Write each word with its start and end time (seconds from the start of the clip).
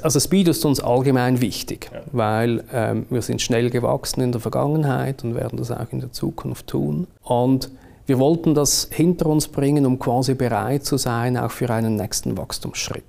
also 0.00 0.20
Speed 0.20 0.48
ist 0.48 0.64
uns 0.64 0.80
allgemein 0.80 1.40
wichtig, 1.40 1.90
ja. 1.92 2.00
weil 2.12 2.64
ähm, 2.72 3.06
wir 3.10 3.22
sind 3.22 3.42
schnell 3.42 3.70
gewachsen 3.70 4.20
in 4.20 4.32
der 4.32 4.40
Vergangenheit 4.40 5.24
und 5.24 5.34
werden 5.34 5.58
das 5.58 5.70
auch 5.70 5.90
in 5.90 6.00
der 6.00 6.12
Zukunft 6.12 6.68
tun. 6.68 7.06
Und 7.22 7.70
wir 8.06 8.18
wollten 8.18 8.54
das 8.54 8.88
hinter 8.90 9.26
uns 9.26 9.48
bringen, 9.48 9.86
um 9.86 9.98
quasi 9.98 10.34
bereit 10.34 10.84
zu 10.84 10.96
sein, 10.96 11.36
auch 11.36 11.50
für 11.50 11.70
einen 11.70 11.96
nächsten 11.96 12.36
Wachstumsschritt. 12.36 13.04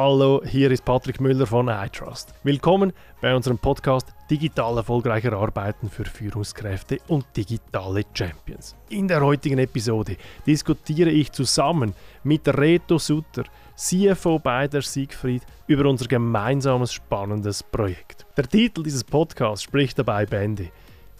Hallo, 0.00 0.40
hier 0.44 0.70
ist 0.70 0.84
Patrick 0.84 1.20
Müller 1.20 1.44
von 1.44 1.66
iTrust. 1.66 2.32
Willkommen 2.44 2.92
bei 3.20 3.34
unserem 3.34 3.58
Podcast 3.58 4.06
Digital 4.30 4.76
erfolgreicher 4.76 5.32
Arbeiten 5.32 5.90
für 5.90 6.04
Führungskräfte 6.04 7.00
und 7.08 7.24
digitale 7.36 8.04
Champions. 8.14 8.76
In 8.90 9.08
der 9.08 9.20
heutigen 9.22 9.58
Episode 9.58 10.16
diskutiere 10.46 11.10
ich 11.10 11.32
zusammen 11.32 11.94
mit 12.22 12.46
Reto 12.46 12.98
Sutter, 12.98 13.42
CFO 13.74 14.38
bei 14.38 14.68
der 14.68 14.82
Siegfried, 14.82 15.42
über 15.66 15.86
unser 15.90 16.06
gemeinsames 16.06 16.92
spannendes 16.92 17.64
Projekt. 17.64 18.24
Der 18.36 18.46
Titel 18.46 18.84
dieses 18.84 19.02
Podcasts 19.02 19.64
spricht 19.64 19.98
dabei 19.98 20.26
Bände. 20.26 20.70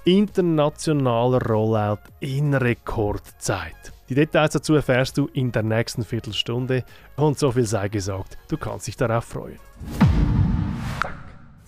Internationaler 0.05 1.45
Rollout 1.45 2.03
in 2.21 2.55
Rekordzeit. 2.55 3.93
Die 4.09 4.15
Details 4.15 4.53
dazu 4.53 4.75
erfährst 4.75 5.19
du 5.19 5.29
in 5.35 5.53
der 5.53 5.63
nächsten 5.63 6.03
Viertelstunde 6.03 6.85
und 7.17 7.39
so 7.39 7.53
viel 7.53 7.67
sei 7.67 7.89
gesagt, 7.89 8.39
du 8.49 8.57
kannst 8.57 8.87
dich 8.87 8.97
darauf 8.97 9.25
freuen. 9.25 9.59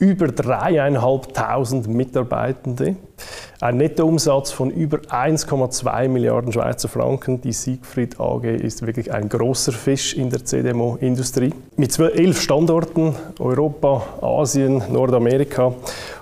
Über 0.01 0.29
dreieinhalbtausend 0.29 1.87
Mitarbeitende, 1.87 2.97
ein 3.61 3.77
Nettoumsatz 3.77 4.51
von 4.51 4.71
über 4.71 4.97
1,2 4.97 6.09
Milliarden 6.09 6.55
Schweizer 6.55 6.89
Franken. 6.89 7.42
Die 7.42 7.53
Siegfried 7.53 8.19
AG 8.19 8.45
ist 8.45 8.87
wirklich 8.87 9.12
ein 9.12 9.29
großer 9.29 9.73
Fisch 9.73 10.15
in 10.15 10.31
der 10.31 10.42
CDMO-Industrie. 10.42 11.53
Mit 11.77 11.98
elf 11.98 12.41
Standorten, 12.41 13.15
Europa, 13.39 14.03
Asien, 14.23 14.83
Nordamerika 14.91 15.75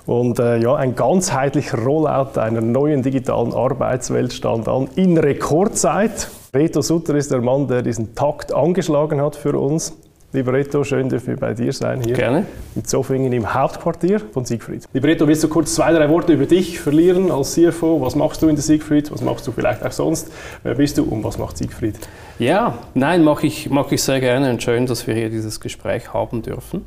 und 0.07 0.41
äh, 0.41 0.59
ja, 0.59 0.75
ein 0.75 0.97
ganzheitlicher 0.97 1.79
Rollout 1.79 2.37
einer 2.41 2.61
neuen 2.61 3.05
digitalen 3.05 3.55
Arbeitswelt 3.55 4.33
stand 4.33 4.67
an 4.67 4.89
in 4.97 5.17
Rekordzeit. 5.17 6.29
Reto 6.53 6.81
Sutter 6.81 7.15
ist 7.15 7.31
der 7.31 7.43
Mann, 7.43 7.69
der 7.69 7.83
diesen 7.83 8.17
Takt 8.17 8.53
angeschlagen 8.53 9.21
hat 9.21 9.37
für 9.37 9.57
uns. 9.57 9.97
Lieber 10.31 10.53
Reto, 10.53 10.85
schön, 10.85 11.09
dass 11.09 11.27
wir 11.27 11.37
bei 11.37 11.55
dir 11.55 11.73
sein 11.73 12.03
hier. 12.03 12.15
Gerne. 12.15 12.45
In 12.75 12.85
Zofingen 12.85 13.33
im 13.33 13.55
Hauptquartier 13.55 14.21
von 14.21 14.45
Siegfried. 14.45 14.85
Lieber 14.93 15.09
Reto, 15.09 15.27
willst 15.27 15.43
du 15.43 15.49
kurz 15.49 15.75
zwei, 15.75 15.91
drei 15.91 16.07
Worte 16.11 16.35
über 16.35 16.45
dich 16.45 16.79
verlieren 16.79 17.31
als 17.31 17.55
CFO? 17.55 18.03
Was 18.03 18.15
machst 18.15 18.43
du 18.43 18.49
in 18.49 18.55
der 18.55 18.63
Siegfried? 18.63 19.11
Was 19.11 19.23
machst 19.23 19.47
du 19.47 19.53
vielleicht 19.53 19.83
auch 19.83 19.91
sonst? 19.91 20.31
Wer 20.63 20.75
bist 20.75 20.99
du 20.99 21.05
und 21.05 21.25
was 21.25 21.39
macht 21.39 21.57
Siegfried? 21.57 21.95
Ja, 22.39 22.77
nein, 22.93 23.25
mache 23.25 23.47
ich, 23.47 23.71
mach 23.71 23.91
ich 23.91 24.03
sehr 24.03 24.21
gerne 24.21 24.51
und 24.51 24.63
schön, 24.63 24.85
dass 24.85 25.07
wir 25.07 25.15
hier 25.15 25.31
dieses 25.31 25.61
Gespräch 25.61 26.13
haben 26.13 26.43
dürfen. 26.43 26.85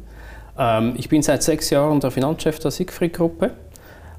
Ähm, 0.56 0.94
ich 0.96 1.10
bin 1.10 1.24
seit 1.24 1.42
sechs 1.42 1.72
Jahren 1.72 2.00
der 2.00 2.12
Finanzchef 2.12 2.60
der 2.60 2.70
Siegfried-Gruppe, 2.70 3.54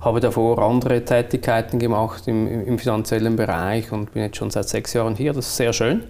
habe 0.01 0.19
davor 0.19 0.59
andere 0.59 1.05
Tätigkeiten 1.05 1.79
gemacht 1.79 2.27
im, 2.27 2.67
im, 2.67 2.77
finanziellen 2.77 3.37
Bereich 3.37 3.93
und 3.93 4.15
bin 4.15 4.25
jetzt 4.25 4.37
schon 4.37 4.51
seit 4.51 4.69
sechs 4.69 4.95
Jahren 4.95 5.15
hier. 5.15 5.33
Das 5.33 5.47
ist 5.47 5.57
sehr 5.57 5.73
schön. 5.73 6.03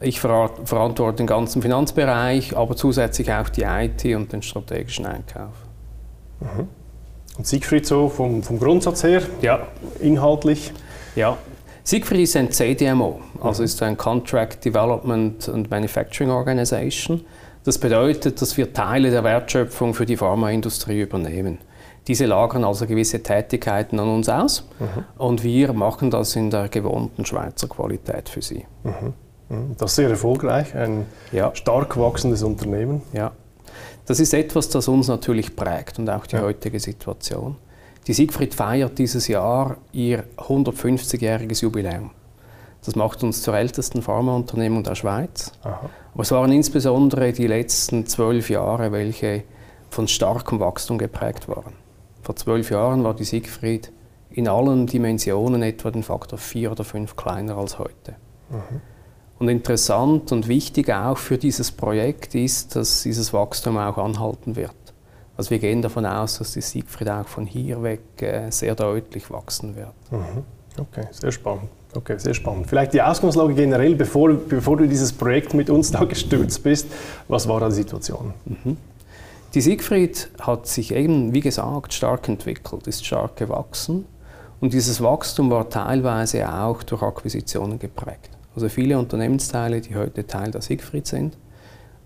Ich 0.00 0.20
ver 0.20 0.50
verantworte 0.64 1.16
den 1.18 1.26
ganzen 1.26 1.60
Finanzbereich, 1.62 2.56
aber 2.56 2.76
zusätzlich 2.76 3.32
auch 3.32 3.48
die 3.48 3.62
IT 3.62 4.04
und 4.16 4.32
den 4.32 4.42
strategischen 4.42 5.06
Einkauf. 5.06 5.54
Mhm. 6.40 6.68
Und 7.36 7.46
Siegfried 7.46 7.86
so 7.86 8.08
vom, 8.08 8.42
vom 8.42 8.58
Grundsatz 8.58 9.02
her, 9.02 9.22
ja. 9.42 9.66
inhaltlich? 10.00 10.72
Ja, 11.16 11.36
Siegfried 11.88 12.20
ist 12.20 12.36
ein 12.36 12.50
CDMO, 12.50 13.18
also 13.40 13.62
mhm. 13.62 13.64
ist 13.64 13.82
ein 13.82 13.96
Contract 13.96 14.62
Development 14.62 15.48
and 15.48 15.70
Manufacturing 15.70 16.30
Organization. 16.30 17.24
Das 17.64 17.78
bedeutet, 17.78 18.42
dass 18.42 18.58
wir 18.58 18.74
Teile 18.74 19.10
der 19.10 19.24
Wertschöpfung 19.24 19.94
für 19.94 20.04
die 20.04 20.18
Pharmaindustrie 20.18 21.00
übernehmen. 21.00 21.56
Diese 22.06 22.26
lagern 22.26 22.64
also 22.64 22.86
gewisse 22.86 23.22
Tätigkeiten 23.22 23.98
an 24.00 24.10
uns 24.10 24.28
aus 24.28 24.68
mhm. 24.78 25.04
und 25.16 25.42
wir 25.42 25.72
machen 25.72 26.10
das 26.10 26.36
in 26.36 26.50
der 26.50 26.68
gewohnten 26.68 27.24
Schweizer 27.24 27.68
Qualität 27.68 28.28
für 28.28 28.42
sie. 28.42 28.66
Mhm. 28.84 29.14
Mhm. 29.48 29.76
Das 29.78 29.90
ist 29.92 29.96
sehr 29.96 30.10
erfolgreich, 30.10 30.74
ein 30.74 31.06
ja. 31.32 31.54
stark 31.54 31.96
wachsendes 31.96 32.42
Unternehmen. 32.42 33.02
Ja, 33.12 33.32
das 34.06 34.20
ist 34.20 34.32
etwas, 34.32 34.68
das 34.70 34.88
uns 34.88 35.08
natürlich 35.08 35.54
prägt 35.54 35.98
und 35.98 36.08
auch 36.08 36.26
die 36.26 36.36
ja. 36.36 36.42
heutige 36.42 36.80
Situation. 36.80 37.56
Die 38.06 38.14
Siegfried 38.14 38.54
feiert 38.54 38.98
dieses 38.98 39.28
Jahr 39.28 39.76
ihr 39.92 40.24
150-jähriges 40.38 41.62
Jubiläum. 41.62 42.10
Das 42.84 42.96
macht 42.96 43.22
uns 43.22 43.42
zur 43.42 43.54
ältesten 43.54 44.00
Pharmaunternehmung 44.00 44.82
der 44.82 44.94
Schweiz. 44.94 45.52
Aha. 45.62 45.90
Aber 46.14 46.22
es 46.22 46.30
waren 46.30 46.50
insbesondere 46.52 47.32
die 47.32 47.46
letzten 47.46 48.06
zwölf 48.06 48.48
Jahre, 48.48 48.92
welche 48.92 49.42
von 49.90 50.08
starkem 50.08 50.58
Wachstum 50.58 50.96
geprägt 50.96 51.48
waren. 51.48 51.74
Vor 52.22 52.34
zwölf 52.36 52.70
Jahren 52.70 53.04
war 53.04 53.14
die 53.14 53.24
Siegfried 53.24 53.92
in 54.30 54.48
allen 54.48 54.86
Dimensionen 54.86 55.62
etwa 55.62 55.90
den 55.90 56.02
Faktor 56.02 56.38
vier 56.38 56.72
oder 56.72 56.84
fünf 56.84 57.14
kleiner 57.14 57.58
als 57.58 57.78
heute. 57.78 58.16
Mhm. 58.48 58.80
Und 59.38 59.48
interessant 59.48 60.32
und 60.32 60.48
wichtig 60.48 60.92
auch 60.92 61.16
für 61.16 61.38
dieses 61.38 61.70
Projekt 61.70 62.34
ist, 62.34 62.74
dass 62.74 63.02
dieses 63.02 63.32
Wachstum 63.32 63.78
auch 63.78 63.96
anhalten 63.96 64.56
wird. 64.56 64.74
Also 65.36 65.50
wir 65.50 65.60
gehen 65.60 65.80
davon 65.80 66.04
aus, 66.04 66.38
dass 66.38 66.52
die 66.54 66.60
Siegfried 66.60 67.08
auch 67.08 67.28
von 67.28 67.46
hier 67.46 67.80
weg 67.84 68.00
äh, 68.20 68.50
sehr 68.50 68.74
deutlich 68.74 69.30
wachsen 69.30 69.76
wird. 69.76 69.94
Mhm. 70.10 70.42
Okay, 70.76 71.06
sehr 71.12 71.30
spannend. 71.30 71.68
Okay, 71.94 72.18
sehr 72.18 72.34
spannend. 72.34 72.66
Vielleicht 72.68 72.92
die 72.92 73.00
Ausgangslage 73.00 73.54
generell, 73.54 73.94
bevor, 73.94 74.34
bevor 74.34 74.76
du 74.76 74.86
dieses 74.86 75.12
Projekt 75.12 75.54
mit 75.54 75.70
uns 75.70 75.90
da 75.92 76.04
gestürzt 76.04 76.62
bist. 76.62 76.88
Was 77.28 77.48
war 77.48 77.60
da 77.60 77.68
die 77.68 77.76
Situation? 77.76 78.34
Mhm. 78.44 78.76
Die 79.54 79.60
Siegfried 79.60 80.28
hat 80.40 80.66
sich 80.66 80.92
eben, 80.92 81.32
wie 81.32 81.40
gesagt, 81.40 81.94
stark 81.94 82.28
entwickelt, 82.28 82.86
ist 82.86 83.06
stark 83.06 83.36
gewachsen. 83.36 84.04
Und 84.60 84.72
dieses 84.72 85.00
Wachstum 85.00 85.50
war 85.50 85.70
teilweise 85.70 86.52
auch 86.52 86.82
durch 86.82 87.02
Akquisitionen 87.02 87.78
geprägt. 87.78 88.30
Also 88.58 88.68
viele 88.68 88.98
Unternehmensteile, 88.98 89.80
die 89.80 89.94
heute 89.94 90.26
Teil 90.26 90.50
der 90.50 90.62
Siegfried 90.62 91.06
sind, 91.06 91.36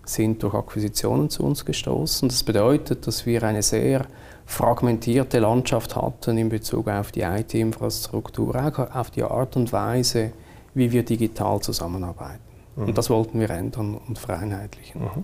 sind 0.05 0.43
durch 0.43 0.53
Akquisitionen 0.53 1.31
zu 1.31 1.43
uns 1.43 1.65
gestoßen. 1.65 2.29
Das 2.29 2.43
bedeutet, 2.43 3.07
dass 3.07 3.25
wir 3.25 3.41
eine 3.41 3.63
sehr 3.63 4.05
fragmentierte 4.45 5.39
Landschaft 5.39 5.95
hatten 5.95 6.37
in 6.37 6.49
Bezug 6.49 6.89
auf 6.89 7.11
die 7.11 7.21
IT-Infrastruktur, 7.21 8.55
auch 8.55 8.95
auf 8.95 9.09
die 9.09 9.23
Art 9.23 9.55
und 9.55 9.73
Weise, 9.73 10.31
wie 10.75 10.91
wir 10.91 11.03
digital 11.03 11.59
zusammenarbeiten. 11.59 12.43
Mhm. 12.75 12.83
Und 12.89 12.97
das 12.99 13.09
wollten 13.09 13.39
wir 13.39 13.49
ändern 13.49 13.99
und 14.07 14.19
vereinheitlichen. 14.19 15.01
Mhm. 15.01 15.23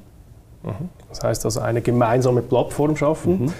Mhm. 0.63 0.89
Das 1.09 1.21
heißt 1.21 1.45
also 1.45 1.59
eine 1.59 1.83
gemeinsame 1.83 2.41
Plattform 2.41 2.95
schaffen. 2.95 3.53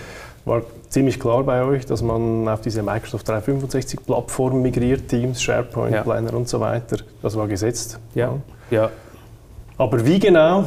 War 0.50 0.64
ziemlich 0.90 1.20
klar 1.20 1.44
bei 1.44 1.64
euch, 1.64 1.86
dass 1.86 2.02
man 2.02 2.48
auf 2.48 2.62
diese 2.62 2.82
Microsoft 2.82 3.28
365 3.28 4.00
Plattform 4.06 4.62
migriert, 4.62 5.08
Teams, 5.08 5.42
SharePoint, 5.42 5.94
ja. 5.94 6.02
Planner 6.02 6.34
und 6.34 6.50
so 6.50 6.60
weiter. 6.60 6.98
Das 7.22 7.36
war 7.36 7.48
gesetzt. 7.48 8.00
Ja. 8.16 8.34
ja. 8.72 8.90
Aber 9.78 10.06
wie 10.06 10.20
genau? 10.20 10.64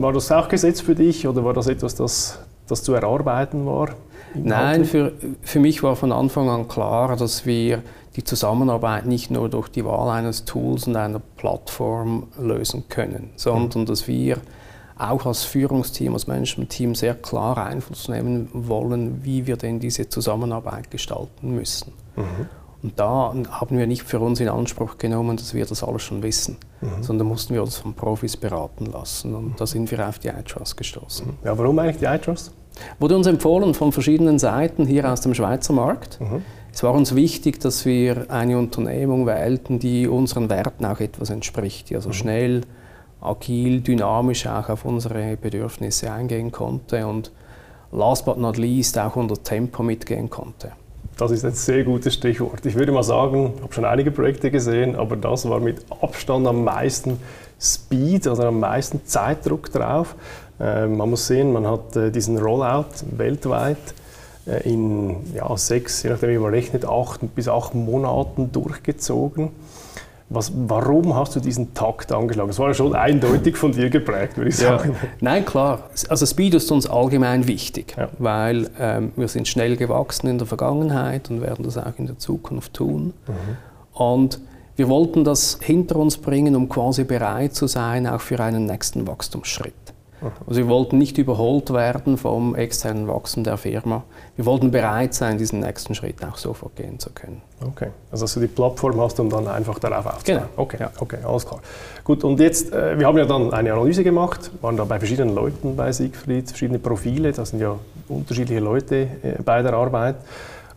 War 0.00 0.12
das 0.12 0.32
auch 0.32 0.48
gesetzt 0.48 0.82
für 0.82 0.94
dich 0.94 1.28
oder 1.28 1.44
war 1.44 1.52
das 1.52 1.68
etwas, 1.68 1.94
das 1.94 2.40
das 2.70 2.82
zu 2.82 2.94
erarbeiten 2.94 3.66
war? 3.66 3.90
Nein, 4.34 4.84
für, 4.84 5.12
für 5.42 5.58
mich 5.58 5.82
war 5.82 5.96
von 5.96 6.12
Anfang 6.12 6.48
an 6.48 6.68
klar, 6.68 7.16
dass 7.16 7.44
wir 7.44 7.82
die 8.16 8.24
Zusammenarbeit 8.24 9.06
nicht 9.06 9.30
nur 9.30 9.48
durch 9.48 9.68
die 9.68 9.84
Wahl 9.84 10.08
eines 10.10 10.44
Tools 10.44 10.86
und 10.86 10.96
einer 10.96 11.20
Plattform 11.36 12.28
lösen 12.40 12.84
können, 12.88 13.30
sondern 13.36 13.82
mhm. 13.82 13.86
dass 13.86 14.08
wir 14.08 14.38
auch 15.00 15.26
als 15.26 15.44
Führungsteam, 15.44 16.14
als 16.14 16.26
Management-Team 16.26 16.94
sehr 16.94 17.14
klar 17.14 17.58
Einfluss 17.58 18.08
nehmen 18.08 18.48
wollen, 18.52 19.24
wie 19.24 19.46
wir 19.46 19.56
denn 19.56 19.80
diese 19.80 20.08
Zusammenarbeit 20.08 20.90
gestalten 20.90 21.54
müssen. 21.54 21.92
Mhm. 22.16 22.48
Und 22.82 22.98
da 22.98 23.34
haben 23.50 23.78
wir 23.78 23.86
nicht 23.86 24.04
für 24.04 24.20
uns 24.20 24.40
in 24.40 24.48
Anspruch 24.48 24.96
genommen, 24.96 25.36
dass 25.36 25.52
wir 25.52 25.66
das 25.66 25.82
alles 25.82 26.02
schon 26.02 26.22
wissen, 26.22 26.56
mhm. 26.80 27.02
sondern 27.02 27.26
mussten 27.26 27.52
wir 27.52 27.62
uns 27.62 27.76
von 27.76 27.92
Profis 27.92 28.36
beraten 28.36 28.86
lassen. 28.86 29.34
Und 29.34 29.60
da 29.60 29.66
sind 29.66 29.90
wir 29.90 30.08
auf 30.08 30.18
die 30.18 30.28
iTrust 30.28 30.76
gestoßen. 30.76 31.26
Mhm. 31.26 31.32
Ja, 31.44 31.58
warum 31.58 31.78
eigentlich 31.78 31.98
die 31.98 32.06
iTrust? 32.06 32.52
Wurde 32.98 33.16
uns 33.16 33.26
empfohlen 33.26 33.74
von 33.74 33.92
verschiedenen 33.92 34.38
Seiten 34.38 34.86
hier 34.86 35.10
aus 35.10 35.20
dem 35.20 35.34
Schweizer 35.34 35.74
Markt. 35.74 36.20
Mhm. 36.20 36.42
Es 36.72 36.82
war 36.82 36.94
uns 36.94 37.14
wichtig, 37.14 37.60
dass 37.60 37.84
wir 37.84 38.30
eine 38.30 38.56
Unternehmung 38.56 39.26
wählten, 39.26 39.78
die 39.78 40.06
unseren 40.06 40.48
Werten 40.48 40.84
auch 40.84 41.00
etwas 41.00 41.28
entspricht, 41.30 41.90
die 41.90 41.96
also 41.96 42.08
mhm. 42.08 42.14
schnell, 42.14 42.60
agil, 43.20 43.80
dynamisch 43.80 44.46
auch 44.46 44.68
auf 44.68 44.84
unsere 44.84 45.36
Bedürfnisse 45.36 46.12
eingehen 46.12 46.52
konnte 46.52 47.06
und 47.06 47.30
last 47.92 48.24
but 48.24 48.38
not 48.38 48.56
least 48.56 48.98
auch 48.98 49.16
unter 49.16 49.42
Tempo 49.42 49.82
mitgehen 49.82 50.30
konnte. 50.30 50.72
Das 51.16 51.30
ist 51.30 51.44
ein 51.44 51.52
sehr 51.52 51.84
gutes 51.84 52.14
Stichwort. 52.14 52.64
Ich 52.64 52.76
würde 52.76 52.92
mal 52.92 53.02
sagen, 53.02 53.52
ich 53.56 53.62
habe 53.62 53.74
schon 53.74 53.84
einige 53.84 54.10
Projekte 54.10 54.50
gesehen, 54.50 54.96
aber 54.96 55.16
das 55.16 55.48
war 55.48 55.60
mit 55.60 55.84
Abstand 56.00 56.46
am 56.46 56.64
meisten 56.64 57.18
Speed, 57.60 58.26
also 58.26 58.44
am 58.44 58.60
meisten 58.60 59.04
Zeitdruck 59.04 59.70
drauf. 59.70 60.14
Äh, 60.58 60.86
man 60.86 61.10
muss 61.10 61.26
sehen, 61.26 61.52
man 61.52 61.66
hat 61.66 61.94
äh, 61.94 62.10
diesen 62.10 62.38
Rollout 62.38 62.86
weltweit 63.18 63.76
äh, 64.46 64.66
in 64.66 65.16
ja, 65.34 65.54
sechs, 65.58 66.02
je 66.02 66.10
nachdem 66.10 66.30
wie 66.30 66.38
man 66.38 66.52
rechnet, 66.54 66.86
acht 66.86 67.20
bis 67.34 67.48
acht 67.48 67.74
Monaten 67.74 68.50
durchgezogen. 68.50 69.50
Was, 70.32 70.52
warum 70.54 71.16
hast 71.16 71.34
du 71.34 71.40
diesen 71.40 71.74
Takt 71.74 72.12
angeschlagen? 72.12 72.48
Das 72.48 72.58
war 72.60 72.68
ja 72.68 72.74
schon 72.74 72.94
eindeutig 72.94 73.56
von 73.56 73.72
dir 73.72 73.90
geprägt, 73.90 74.36
würde 74.36 74.50
ich 74.50 74.56
sagen. 74.56 74.90
Ja. 74.92 75.08
Nein, 75.20 75.44
klar. 75.44 75.90
Also 76.08 76.24
Speed 76.24 76.54
ist 76.54 76.70
uns 76.70 76.88
allgemein 76.88 77.48
wichtig, 77.48 77.96
ja. 77.98 78.08
weil 78.18 78.70
ähm, 78.78 79.10
wir 79.16 79.26
sind 79.26 79.48
schnell 79.48 79.76
gewachsen 79.76 80.28
in 80.28 80.38
der 80.38 80.46
Vergangenheit 80.46 81.30
und 81.30 81.40
werden 81.40 81.64
das 81.64 81.76
auch 81.76 81.98
in 81.98 82.06
der 82.06 82.16
Zukunft 82.18 82.74
tun. 82.74 83.12
Mhm. 83.26 83.32
Und 83.92 84.40
wir 84.76 84.88
wollten 84.88 85.24
das 85.24 85.58
hinter 85.60 85.96
uns 85.96 86.16
bringen, 86.16 86.54
um 86.54 86.68
quasi 86.68 87.02
bereit 87.02 87.54
zu 87.54 87.66
sein, 87.66 88.06
auch 88.06 88.20
für 88.20 88.38
einen 88.38 88.66
nächsten 88.66 89.08
Wachstumsschritt. 89.08 89.74
Also 90.46 90.60
wir 90.60 90.68
wollten 90.68 90.98
nicht 90.98 91.18
überholt 91.18 91.72
werden 91.72 92.16
vom 92.16 92.54
externen 92.54 93.08
Wachstum 93.08 93.44
der 93.44 93.56
Firma. 93.56 94.04
Wir 94.36 94.46
wollten 94.46 94.70
bereit 94.70 95.14
sein, 95.14 95.38
diesen 95.38 95.60
nächsten 95.60 95.94
Schritt 95.94 96.24
auch 96.24 96.36
sofort 96.36 96.76
gehen 96.76 96.98
zu 96.98 97.10
können. 97.10 97.42
Okay, 97.66 97.88
also 98.10 98.24
dass 98.24 98.34
du 98.34 98.40
die 98.40 98.46
Plattform 98.46 99.00
hast, 99.00 99.20
um 99.20 99.28
dann 99.28 99.46
einfach 99.48 99.78
darauf 99.78 100.06
aufzubauen. 100.06 100.44
Genau. 100.56 100.62
Okay, 100.62 100.76
ja. 100.80 100.90
okay, 100.98 101.18
alles 101.24 101.46
klar. 101.46 101.60
Gut, 102.04 102.24
und 102.24 102.40
jetzt, 102.40 102.72
äh, 102.72 102.98
wir 102.98 103.06
haben 103.06 103.18
ja 103.18 103.26
dann 103.26 103.52
eine 103.52 103.72
Analyse 103.72 104.02
gemacht, 104.02 104.50
waren 104.60 104.76
da 104.76 104.84
bei 104.84 104.98
verschiedenen 104.98 105.34
Leuten 105.34 105.76
bei 105.76 105.92
Siegfried, 105.92 106.48
verschiedene 106.48 106.78
Profile, 106.78 107.32
das 107.32 107.50
sind 107.50 107.60
ja 107.60 107.76
unterschiedliche 108.08 108.60
Leute 108.60 109.08
äh, 109.22 109.42
bei 109.44 109.62
der 109.62 109.74
Arbeit. 109.74 110.16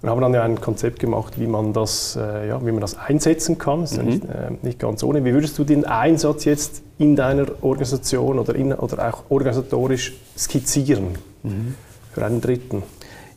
Wir 0.03 0.09
haben 0.09 0.19
dann 0.19 0.33
ja 0.33 0.43
ein 0.43 0.59
Konzept 0.59 0.99
gemacht, 0.99 1.39
wie 1.39 1.47
man 1.47 1.71
das, 1.71 2.17
äh, 2.17 2.49
ja, 2.49 2.59
wie 2.65 2.73
man 2.73 2.81
das 2.81 2.97
einsetzen 2.97 3.57
kann. 3.57 3.81
Das 3.81 3.93
ist 3.93 3.99
mhm. 3.99 4.05
ja 4.05 4.11
nicht, 4.11 4.25
äh, 4.25 4.51
nicht, 4.61 4.79
ganz 4.79 5.01
ohne. 5.01 5.23
Wie 5.23 5.33
würdest 5.33 5.57
du 5.57 5.63
den 5.63 5.85
Einsatz 5.85 6.43
jetzt 6.43 6.83
in 6.97 7.15
deiner 7.15 7.45
Organisation 7.61 8.37
oder, 8.37 8.53
in, 8.53 8.73
oder 8.73 9.07
auch 9.07 9.23
organisatorisch 9.29 10.13
skizzieren 10.37 11.17
mhm. 11.43 11.75
für 12.11 12.25
einen 12.25 12.41
Dritten? 12.41 12.83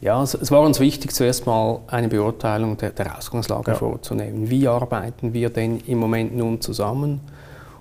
Ja, 0.00 0.20
es, 0.24 0.50
war 0.50 0.62
uns 0.62 0.80
wichtig, 0.80 1.14
zuerst 1.14 1.46
mal 1.46 1.78
eine 1.86 2.08
Beurteilung 2.08 2.76
der, 2.76 2.90
der 2.90 3.16
Ausgangslage 3.16 3.70
ja. 3.70 3.76
vorzunehmen. 3.76 4.50
Wie 4.50 4.66
arbeiten 4.66 5.32
wir 5.32 5.50
denn 5.50 5.78
im 5.86 5.98
Moment 5.98 6.36
nun 6.36 6.60
zusammen? 6.60 7.20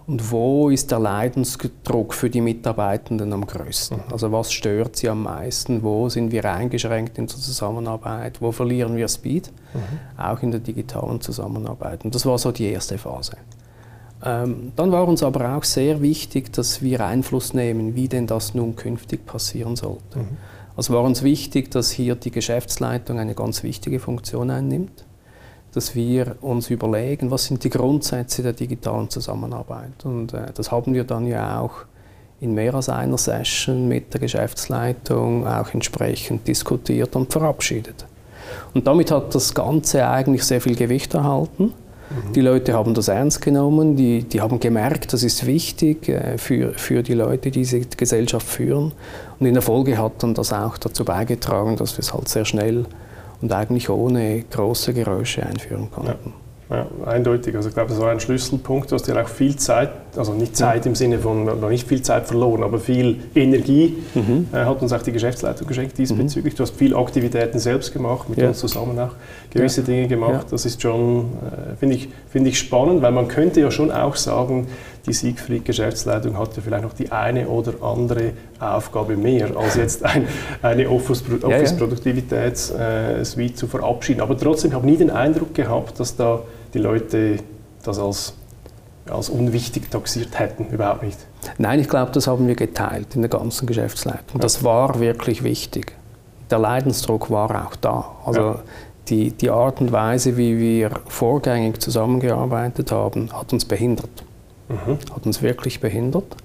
Und 0.07 0.31
wo 0.31 0.69
ist 0.69 0.91
der 0.91 0.99
Leidensdruck 0.99 2.13
für 2.13 2.29
die 2.29 2.41
Mitarbeitenden 2.41 3.33
am 3.33 3.45
größten? 3.45 3.97
Mhm. 3.97 4.03
Also 4.11 4.31
was 4.31 4.51
stört 4.51 4.95
sie 4.97 5.09
am 5.09 5.23
meisten? 5.23 5.81
Wo 5.81 6.09
sind 6.09 6.31
wir 6.31 6.45
eingeschränkt 6.45 7.17
in 7.17 7.25
der 7.25 7.35
Zusammenarbeit? 7.35 8.39
Wo 8.39 8.51
verlieren 8.51 8.95
wir 8.95 9.07
Speed? 9.07 9.51
Mhm. 9.73 10.21
Auch 10.21 10.41
in 10.43 10.51
der 10.51 10.59
digitalen 10.59 11.21
Zusammenarbeit. 11.21 12.05
Und 12.05 12.13
das 12.13 12.25
war 12.25 12.37
so 12.37 12.51
die 12.51 12.65
erste 12.65 12.99
Phase. 12.99 13.37
Ähm, 14.23 14.73
dann 14.75 14.91
war 14.91 15.07
uns 15.07 15.23
aber 15.23 15.57
auch 15.57 15.63
sehr 15.63 16.01
wichtig, 16.01 16.53
dass 16.53 16.83
wir 16.83 17.03
Einfluss 17.03 17.53
nehmen, 17.53 17.95
wie 17.95 18.07
denn 18.07 18.27
das 18.27 18.53
nun 18.53 18.75
künftig 18.75 19.25
passieren 19.25 19.75
sollte. 19.75 20.19
Mhm. 20.19 20.37
Also 20.77 20.93
war 20.93 21.03
uns 21.03 21.23
wichtig, 21.23 21.71
dass 21.71 21.89
hier 21.89 22.15
die 22.15 22.31
Geschäftsleitung 22.31 23.17
eine 23.17 23.33
ganz 23.33 23.63
wichtige 23.63 23.99
Funktion 23.99 24.51
einnimmt 24.51 25.04
dass 25.75 25.93
wir 25.93 26.37
uns 26.41 26.69
überlegen, 26.69 27.31
was 27.31 27.45
sind 27.45 27.63
die 27.65 27.69
Grundsätze 27.69 28.41
der 28.41 28.53
digitalen 28.53 29.09
Zusammenarbeit. 29.09 30.05
Und 30.05 30.33
äh, 30.33 30.47
das 30.53 30.71
haben 30.71 30.93
wir 30.93 31.03
dann 31.03 31.27
ja 31.27 31.59
auch 31.59 31.83
in 32.39 32.53
mehr 32.53 32.73
als 32.75 32.87
einer 32.87 33.17
Session 33.17 33.87
mit 33.87 34.13
der 34.13 34.21
Geschäftsleitung 34.21 35.45
auch 35.45 35.73
entsprechend 35.73 36.47
diskutiert 36.47 37.15
und 37.15 37.31
verabschiedet. 37.31 38.05
Und 38.73 38.87
damit 38.87 39.11
hat 39.11 39.35
das 39.35 39.53
Ganze 39.53 40.07
eigentlich 40.07 40.43
sehr 40.43 40.61
viel 40.61 40.75
Gewicht 40.75 41.13
erhalten. 41.13 41.73
Mhm. 42.09 42.33
Die 42.33 42.41
Leute 42.41 42.73
haben 42.73 42.93
das 42.93 43.09
ernst 43.09 43.41
genommen, 43.41 43.97
die, 43.97 44.23
die 44.23 44.39
haben 44.39 44.61
gemerkt, 44.61 45.11
das 45.11 45.23
ist 45.23 45.45
wichtig 45.45 46.07
äh, 46.07 46.37
für, 46.37 46.73
für 46.73 47.03
die 47.03 47.15
Leute, 47.15 47.51
die 47.51 47.59
diese 47.59 47.81
Gesellschaft 47.81 48.47
führen. 48.47 48.93
Und 49.39 49.45
in 49.45 49.53
der 49.53 49.63
Folge 49.63 49.97
hat 49.97 50.23
dann 50.23 50.33
das 50.35 50.53
auch 50.53 50.77
dazu 50.77 51.03
beigetragen, 51.03 51.75
dass 51.75 51.97
wir 51.97 51.99
es 51.99 52.13
halt 52.13 52.29
sehr 52.29 52.45
schnell 52.45 52.85
und 53.41 53.51
eigentlich 53.51 53.89
ohne 53.89 54.43
große 54.43 54.93
Geräusche 54.93 55.45
einführen 55.45 55.89
konnten. 55.91 56.33
Ja. 56.69 56.77
ja 56.77 56.87
eindeutig. 57.05 57.55
Also 57.55 57.69
ich 57.69 57.75
glaube, 57.75 57.89
das 57.89 57.99
war 57.99 58.11
ein 58.11 58.19
Schlüsselpunkt. 58.19 58.91
Du 58.91 58.95
hast 58.95 59.07
ja 59.07 59.21
auch 59.21 59.27
viel 59.27 59.55
Zeit, 59.55 60.04
also 60.17 60.33
nicht 60.33 60.55
Zeit 60.55 60.85
im 60.85 60.95
Sinne 60.95 61.19
von, 61.19 61.45
noch 61.45 61.69
nicht 61.69 61.87
viel 61.87 62.01
Zeit 62.01 62.27
verloren, 62.27 62.63
aber 62.63 62.79
viel 62.79 63.17
Energie 63.35 63.97
mhm. 64.13 64.47
äh, 64.53 64.65
hat 64.65 64.81
uns 64.81 64.93
auch 64.93 65.01
die 65.01 65.11
Geschäftsleitung 65.11 65.67
geschenkt 65.67 65.97
diesbezüglich. 65.97 66.53
Mhm. 66.53 66.57
Du 66.57 66.63
hast 66.63 66.75
viel 66.75 66.95
Aktivitäten 66.95 67.59
selbst 67.59 67.93
gemacht, 67.93 68.29
mit 68.29 68.39
ja. 68.39 68.49
uns 68.49 68.59
zusammen 68.59 68.97
auch 68.99 69.13
gewisse 69.49 69.81
ja. 69.81 69.87
Dinge 69.87 70.07
gemacht. 70.07 70.47
Das 70.51 70.65
ist 70.65 70.81
schon, 70.81 71.21
äh, 71.21 71.75
finde 71.77 71.95
ich, 71.95 72.09
find 72.29 72.47
ich 72.47 72.59
spannend, 72.59 73.01
weil 73.01 73.11
man 73.11 73.27
könnte 73.27 73.61
ja 73.61 73.71
schon 73.71 73.91
auch 73.91 74.15
sagen, 74.15 74.67
die 75.05 75.13
Siegfried-Geschäftsleitung 75.13 76.37
hatte 76.37 76.61
vielleicht 76.61 76.83
noch 76.83 76.93
die 76.93 77.11
eine 77.11 77.47
oder 77.47 77.73
andere 77.83 78.33
Aufgabe 78.59 79.17
mehr, 79.17 79.55
als 79.55 79.75
jetzt 79.75 80.03
ein, 80.03 80.27
eine 80.61 80.89
Office-Produktivitäts-Suite 80.89 83.51
äh, 83.51 83.55
zu 83.55 83.67
verabschieden. 83.67 84.21
Aber 84.21 84.37
trotzdem 84.37 84.73
habe 84.73 84.85
ich 84.87 84.93
nie 84.93 84.97
den 84.97 85.11
Eindruck 85.11 85.53
gehabt, 85.53 85.99
dass 85.99 86.15
da 86.15 86.41
die 86.73 86.79
Leute 86.79 87.37
das 87.83 87.99
als, 87.99 88.33
als 89.09 89.29
unwichtig 89.29 89.89
taxiert 89.91 90.39
hätten. 90.39 90.67
Überhaupt 90.67 91.03
nicht. 91.03 91.17
Nein, 91.57 91.79
ich 91.79 91.89
glaube, 91.89 92.11
das 92.11 92.27
haben 92.27 92.47
wir 92.47 92.55
geteilt 92.55 93.15
in 93.15 93.21
der 93.21 93.29
ganzen 93.29 93.65
Geschäftsleitung. 93.67 94.41
Das 94.41 94.63
war 94.63 94.99
wirklich 94.99 95.43
wichtig. 95.43 95.93
Der 96.49 96.59
Leidensdruck 96.59 97.29
war 97.29 97.67
auch 97.67 97.75
da. 97.75 98.11
Also 98.25 98.41
ja. 98.41 98.59
die, 99.07 99.31
die 99.31 99.49
Art 99.49 99.81
und 99.81 99.91
Weise, 99.91 100.37
wie 100.37 100.59
wir 100.59 100.91
vorgängig 101.07 101.81
zusammengearbeitet 101.81 102.91
haben, 102.91 103.31
hat 103.33 103.53
uns 103.53 103.65
behindert 103.65 104.23
mhm. 104.69 104.97
hat 105.13 105.25
uns 105.25 105.41
wirklich 105.41 105.79
behindert. 105.79 106.35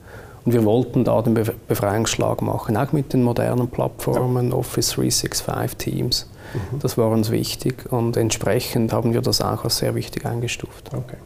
Und 0.44 0.54
wir 0.54 0.64
wollten 0.64 1.04
da 1.04 1.20
den 1.20 1.34
Befreiungsschlag 1.68 2.40
machen, 2.40 2.76
auch 2.76 2.92
mit 2.92 3.12
den 3.12 3.22
modernen 3.22 3.68
Plattformen, 3.68 4.50
ja. 4.50 4.56
Office 4.56 4.92
365 4.92 5.76
Teams. 5.76 6.30
Mhm. 6.54 6.78
Das 6.78 6.96
war 6.96 7.10
uns 7.10 7.30
wichtig 7.30 7.92
und 7.92 8.16
entsprechend 8.16 8.92
haben 8.92 9.12
wir 9.12 9.20
das 9.20 9.42
auch 9.42 9.64
als 9.64 9.78
sehr 9.78 9.94
wichtig 9.94 10.24
eingestuft. 10.24 10.90
Okay. 10.94 11.16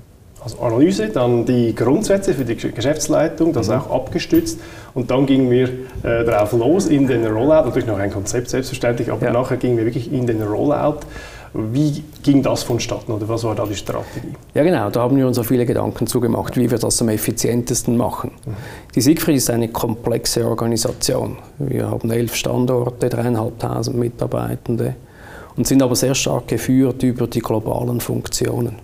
Also 0.45 0.59
Analyse, 0.61 1.09
dann 1.09 1.47
die 1.47 1.75
Grundsätze 1.75 2.35
für 2.35 2.45
die 2.45 2.55
Geschäftsleitung, 2.55 3.55
das 3.55 3.69
mhm. 3.69 3.77
auch 3.77 3.91
abgestützt. 3.91 4.61
Und 4.93 5.11
dann 5.11 5.25
gingen 5.25 5.51
wir 5.51 5.69
äh, 6.03 6.25
darauf 6.25 6.53
los 6.53 6.87
in 6.87 7.07
den 7.07 7.27
Rollout, 7.27 7.65
natürlich 7.65 7.87
noch 7.89 7.99
ein 7.99 8.13
Konzept 8.13 8.51
selbstverständlich, 8.51 9.11
aber 9.11 9.25
ja. 9.25 9.33
nachher 9.33 9.57
gingen 9.57 9.79
wir 9.79 9.87
wirklich 9.87 10.13
in 10.13 10.27
den 10.27 10.43
Rollout. 10.43 11.01
Wie 11.55 12.03
ging 12.23 12.43
das 12.43 12.65
vonstatten 12.65 13.13
oder 13.13 13.29
was 13.29 13.45
war 13.45 13.55
da 13.55 13.65
die 13.65 13.77
Strategie? 13.77 14.35
Ja 14.55 14.65
genau, 14.65 14.91
da 14.91 15.01
haben 15.03 15.17
wir 15.17 15.27
uns 15.27 15.39
auch 15.39 15.45
viele 15.45 15.65
Gedanken 15.65 16.07
zugemacht, 16.07 16.57
wie 16.57 16.71
wir 16.71 16.79
das 16.79 17.01
am 17.01 17.09
effizientesten 17.09 17.97
machen. 17.97 18.33
Mhm. 18.45 18.53
Die 18.95 19.01
Siegfried 19.01 19.37
ist 19.37 19.49
eine 19.51 19.69
komplexe 19.69 20.47
Organisation. 20.47 21.39
Wir 21.59 21.89
haben 21.89 22.11
elf 22.11 22.35
Standorte, 22.35 23.09
dreieinhalbtausend 23.09 23.97
Mitarbeitende 23.97 24.97
und 25.57 25.67
sind 25.67 25.83
aber 25.83 25.97
sehr 25.97 26.15
stark 26.15 26.49
geführt 26.49 27.03
über 27.03 27.29
die 27.29 27.41
globalen 27.41 28.01
Funktionen. 28.01 28.84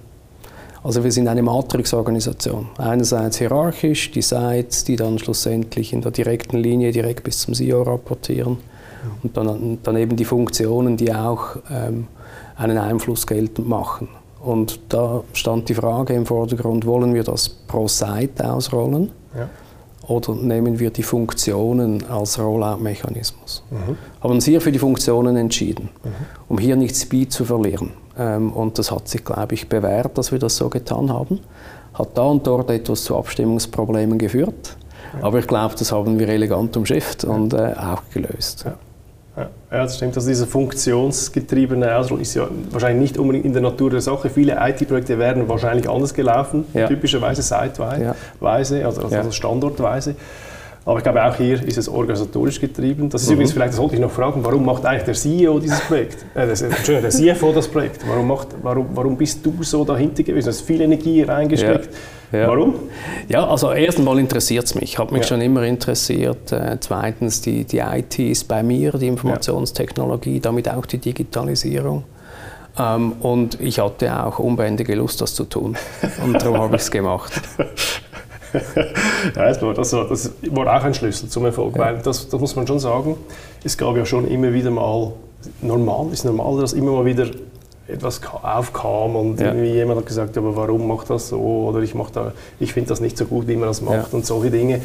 Also 0.83 1.05
wir 1.05 1.13
sind 1.13 1.29
eine 1.29 1.43
Matrix-Organisation. 1.43 2.69
Einerseits 2.79 3.39
hierarchisch, 3.39 4.11
die 4.13 4.23
Sites, 4.23 4.85
die 4.85 4.97
dann 4.97 5.19
schlussendlich 5.19 5.93
in 5.93 6.01
der 6.01 6.11
direkten 6.11 6.57
Linie 6.57 6.91
direkt 6.93 7.23
bis 7.25 7.41
zum 7.41 7.55
CEO 7.55 7.83
rapportieren. 7.83 8.59
Und 9.23 9.37
dann, 9.37 9.79
dann 9.83 9.97
eben 9.97 10.17
die 10.17 10.25
Funktionen, 10.25 10.97
die 10.97 11.13
auch 11.15 11.57
ähm, 11.71 12.07
einen 12.57 12.79
Einfluss 12.79 13.27
geltend 13.27 13.69
machen. 13.69 14.09
Und 14.43 14.81
da 14.89 15.23
stand 15.33 15.69
die 15.69 15.75
Frage 15.75 16.15
im 16.15 16.25
Vordergrund, 16.27 16.87
wollen 16.87 17.15
wir 17.15 17.25
das 17.25 17.49
pro 17.49 17.89
Seite 17.89 18.51
ausrollen 18.51 19.11
ja. 19.37 19.49
oder 20.09 20.35
nehmen 20.35 20.79
wir 20.79 20.91
die 20.91 21.03
Funktionen 21.03 22.05
als 22.07 22.39
Rollout-Mechanismus? 22.39 23.63
Mhm. 23.71 23.97
Haben 24.23 24.33
uns 24.33 24.47
hier 24.47 24.63
für 24.63 24.73
die 24.73 24.79
Funktionen 24.79 25.37
entschieden, 25.37 25.91
mhm. 26.03 26.11
um 26.49 26.59
hier 26.59 26.77
nicht 26.77 26.97
Speed 26.97 27.33
zu 27.33 27.45
verlieren. 27.45 27.91
Ähm, 28.19 28.53
und 28.53 28.79
das 28.79 28.91
hat 28.91 29.09
sich, 29.09 29.25
glaube 29.25 29.55
ich, 29.55 29.69
bewährt, 29.69 30.17
dass 30.19 30.33
wir 30.33 30.39
das 30.39 30.57
so 30.57 30.69
getan 30.69 31.13
haben. 31.13 31.41
Hat 31.95 32.11
da 32.15 32.23
und 32.23 32.47
dort 32.47 32.71
etwas 32.71 33.05
zu 33.05 33.17
Abstimmungsproblemen 33.17 34.19
geführt, 34.19 34.77
ja. 35.15 35.27
aber 35.27 35.41
ich 35.41 35.47
glaube, 35.47 35.75
das 35.79 35.93
haben 35.93 36.19
wir 36.19 36.29
elegant 36.29 36.77
umschifft 36.77 37.25
ja. 37.25 37.31
und 37.31 37.53
äh, 37.53 37.75
auch 37.77 38.03
gelöst. 38.13 38.67
Ja, 39.37 39.49
das 39.71 39.97
stimmt. 39.97 40.17
Also 40.17 40.29
diese 40.29 40.47
funktionsgetriebene 40.47 41.95
Ausrollung 41.95 42.23
ist 42.23 42.35
ja 42.35 42.49
wahrscheinlich 42.71 43.01
nicht 43.01 43.19
unbedingt 43.19 43.45
in 43.45 43.53
der 43.53 43.63
Natur 43.63 43.91
der 43.91 44.01
Sache. 44.01 44.29
Viele 44.29 44.57
IT-Projekte 44.61 45.19
werden 45.19 45.49
wahrscheinlich 45.49 45.89
anders 45.89 46.13
gelaufen, 46.13 46.67
ja. 46.75 46.89
typischerweise 46.89 47.43
zeitweise, 47.43 48.81
ja. 48.81 48.87
also, 48.87 49.03
also 49.03 49.31
standortweise. 49.31 50.17
Aber 50.85 50.97
ich 50.97 51.03
glaube, 51.03 51.25
auch 51.25 51.37
hier 51.37 51.63
ist 51.63 51.77
es 51.77 51.89
organisatorisch 51.89 52.59
getrieben. 52.59 53.11
Das 53.11 53.23
ist 53.23 53.29
mhm. 53.29 53.35
übrigens, 53.35 53.53
vielleicht 53.53 53.73
das 53.75 53.81
wollte 53.81 53.97
ich 53.97 54.01
noch 54.01 54.11
fragen, 54.11 54.43
warum 54.43 54.65
macht 54.65 54.85
eigentlich 54.87 55.05
der 55.05 55.15
CEO 55.15 55.59
dieses 55.59 55.81
Projekt? 55.81 56.25
Äh, 56.35 56.47
das, 56.47 56.61
der 56.61 57.11
CFO 57.11 57.53
das 57.53 57.69
Projekt? 57.69 58.01
Warum, 58.09 58.29
macht, 58.29 58.49
warum, 58.63 58.87
warum 58.95 59.17
bist 59.17 59.45
du 59.45 59.63
so 59.63 59.85
dahinter 59.85 60.23
gewesen? 60.23 60.47
Du 60.47 60.51
hast 60.51 60.63
viel 60.63 60.81
Energie 60.81 61.23
reingesteckt. 61.23 61.91
Ja. 62.33 62.39
Ja. 62.41 62.49
Warum? 62.49 62.75
Ja, 63.29 63.47
also 63.47 63.73
erstens 63.73 64.05
mal 64.05 64.19
interessiert 64.19 64.65
es 64.65 64.77
mich, 64.77 64.99
hat 64.99 65.11
mich 65.11 65.23
ja. 65.23 65.29
schon 65.29 65.41
immer 65.41 65.65
interessiert. 65.65 66.53
Äh, 66.53 66.77
zweitens, 66.79 67.41
die, 67.41 67.65
die 67.65 67.79
IT 67.79 68.19
ist 68.21 68.47
bei 68.47 68.63
mir, 68.63 68.93
die 68.93 69.09
Informationstechnologie, 69.09 70.39
damit 70.39 70.71
auch 70.71 70.87
die 70.87 70.99
Digitalisierung. 70.99 72.05
Ähm, 72.79 73.13
und 73.21 73.61
ich 73.61 73.81
hatte 73.81 74.25
auch 74.25 74.39
unbändige 74.39 74.95
Lust, 74.95 75.21
das 75.21 75.35
zu 75.35 75.45
tun. 75.45 75.77
Und 76.25 76.41
darum 76.41 76.59
habe 76.59 76.77
ich 76.77 76.83
es 76.83 76.91
gemacht. 76.91 77.33
ja, 78.75 78.85
das 79.35 79.63
war, 79.63 79.75
das, 79.75 79.93
war, 79.93 80.77
auch 80.77 80.85
ein 80.85 80.95
Schlüssel 80.95 81.29
zum 81.29 81.45
Erfolg, 81.45 81.77
ja. 81.77 81.83
weil 81.83 81.99
das, 81.99 82.29
das 82.29 82.41
muss 82.41 82.57
man 82.57 82.67
schon 82.67 82.79
sagen, 82.79 83.17
es 83.65 83.77
gab 83.77 83.97
ja 83.97 84.05
schon 84.05 84.27
immer 84.29 84.53
wieder 84.53 84.71
mal, 84.71 85.13
normal, 85.63 86.13
ist 86.13 86.25
normal, 86.25 86.61
dass 86.61 86.73
immer 86.73 86.93
mal 86.93 87.05
wieder 87.05 87.27
etwas 87.91 88.21
aufkam 88.43 89.17
und 89.17 89.41
ja. 89.41 89.49
irgendwie 89.49 89.73
jemand 89.73 89.99
hat 89.99 90.07
gesagt, 90.07 90.39
aber 90.39 90.55
warum 90.57 90.87
macht 90.87 91.11
das 91.11 91.29
so 91.29 91.39
oder 91.39 91.81
ich, 91.81 91.95
ich 92.61 92.73
finde 92.73 92.89
das 92.89 93.01
nicht 93.01 93.19
so 93.19 93.25
gut, 93.25 93.49
wie 93.49 93.57
man 93.57 93.69
das 93.69 93.81
macht 93.81 93.95
ja. 93.95 94.07
und 94.13 94.25
solche 94.25 94.51
Dinge. 94.51 94.81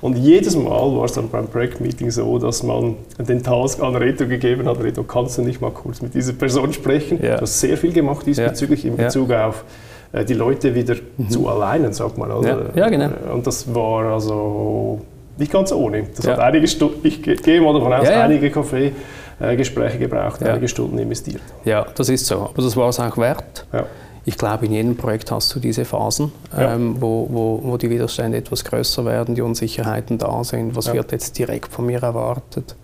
Und 0.00 0.16
jedes 0.16 0.56
Mal 0.56 0.96
war 0.96 1.04
es 1.04 1.12
dann 1.12 1.28
beim 1.28 1.46
Project-Meeting 1.46 2.10
so, 2.10 2.38
dass 2.38 2.62
man 2.62 2.96
den 3.18 3.42
Task 3.42 3.82
an 3.82 3.96
Reto 3.96 4.26
gegeben 4.26 4.66
hat, 4.66 4.80
Reto, 4.82 5.02
kannst 5.02 5.38
du 5.38 5.42
nicht 5.42 5.60
mal 5.60 5.70
kurz 5.70 6.00
mit 6.00 6.14
dieser 6.14 6.32
Person 6.32 6.72
sprechen? 6.72 7.18
Ja. 7.22 7.36
Du 7.36 7.42
hast 7.42 7.60
sehr 7.60 7.76
viel 7.76 7.92
gemacht 7.92 8.26
diesbezüglich 8.26 8.84
in 8.84 8.96
Bezug 8.96 9.30
auf 9.32 9.64
die 10.12 10.34
Leute 10.34 10.74
wieder 10.74 10.96
mhm. 11.16 11.30
zu 11.30 11.48
alleinen, 11.48 11.92
sag 11.92 12.18
mal. 12.18 12.30
Also, 12.30 12.48
ja. 12.74 12.88
genau. 12.88 13.06
Äh, 13.06 13.32
und 13.32 13.46
das 13.46 13.72
war 13.72 14.04
also 14.12 15.00
nicht 15.38 15.52
ganz 15.52 15.72
ohne. 15.72 16.04
Das 16.16 16.26
hat 16.26 16.38
einige 16.38 16.66
Stunden, 16.68 17.06
ich 17.06 17.22
gehe 17.22 17.60
mal 17.60 17.72
davon 17.72 17.92
aus, 17.92 18.08
einige 18.08 18.50
Kaffee 18.50 18.92
äh, 19.38 19.56
gebraucht, 19.56 20.40
ja. 20.40 20.48
einige 20.48 20.68
Stunden 20.68 20.98
investiert. 20.98 21.42
Ja, 21.64 21.86
das 21.94 22.08
ist 22.08 22.26
so. 22.26 22.40
Aber 22.40 22.62
das 22.62 22.76
war 22.76 22.88
es 22.88 23.00
auch 23.00 23.16
wert. 23.16 23.66
Ja. 23.72 23.86
Ich 24.26 24.36
glaube, 24.36 24.66
in 24.66 24.72
jedem 24.72 24.96
Projekt 24.96 25.30
hast 25.30 25.54
du 25.54 25.60
diese 25.60 25.86
Phasen, 25.86 26.30
ja. 26.56 26.74
ähm, 26.74 26.96
wo, 27.00 27.26
wo, 27.30 27.60
wo, 27.62 27.76
die 27.78 27.88
Widerstände 27.88 28.36
etwas 28.36 28.64
größer 28.64 29.04
werden, 29.06 29.34
die 29.34 29.40
Unsicherheiten 29.40 30.18
da 30.18 30.44
sind. 30.44 30.76
Was 30.76 30.92
wird 30.92 31.10
jetzt 31.12 31.38
direkt 31.38 31.72
von 31.72 31.86
mir 31.86 32.02
erwartet? 32.02 32.76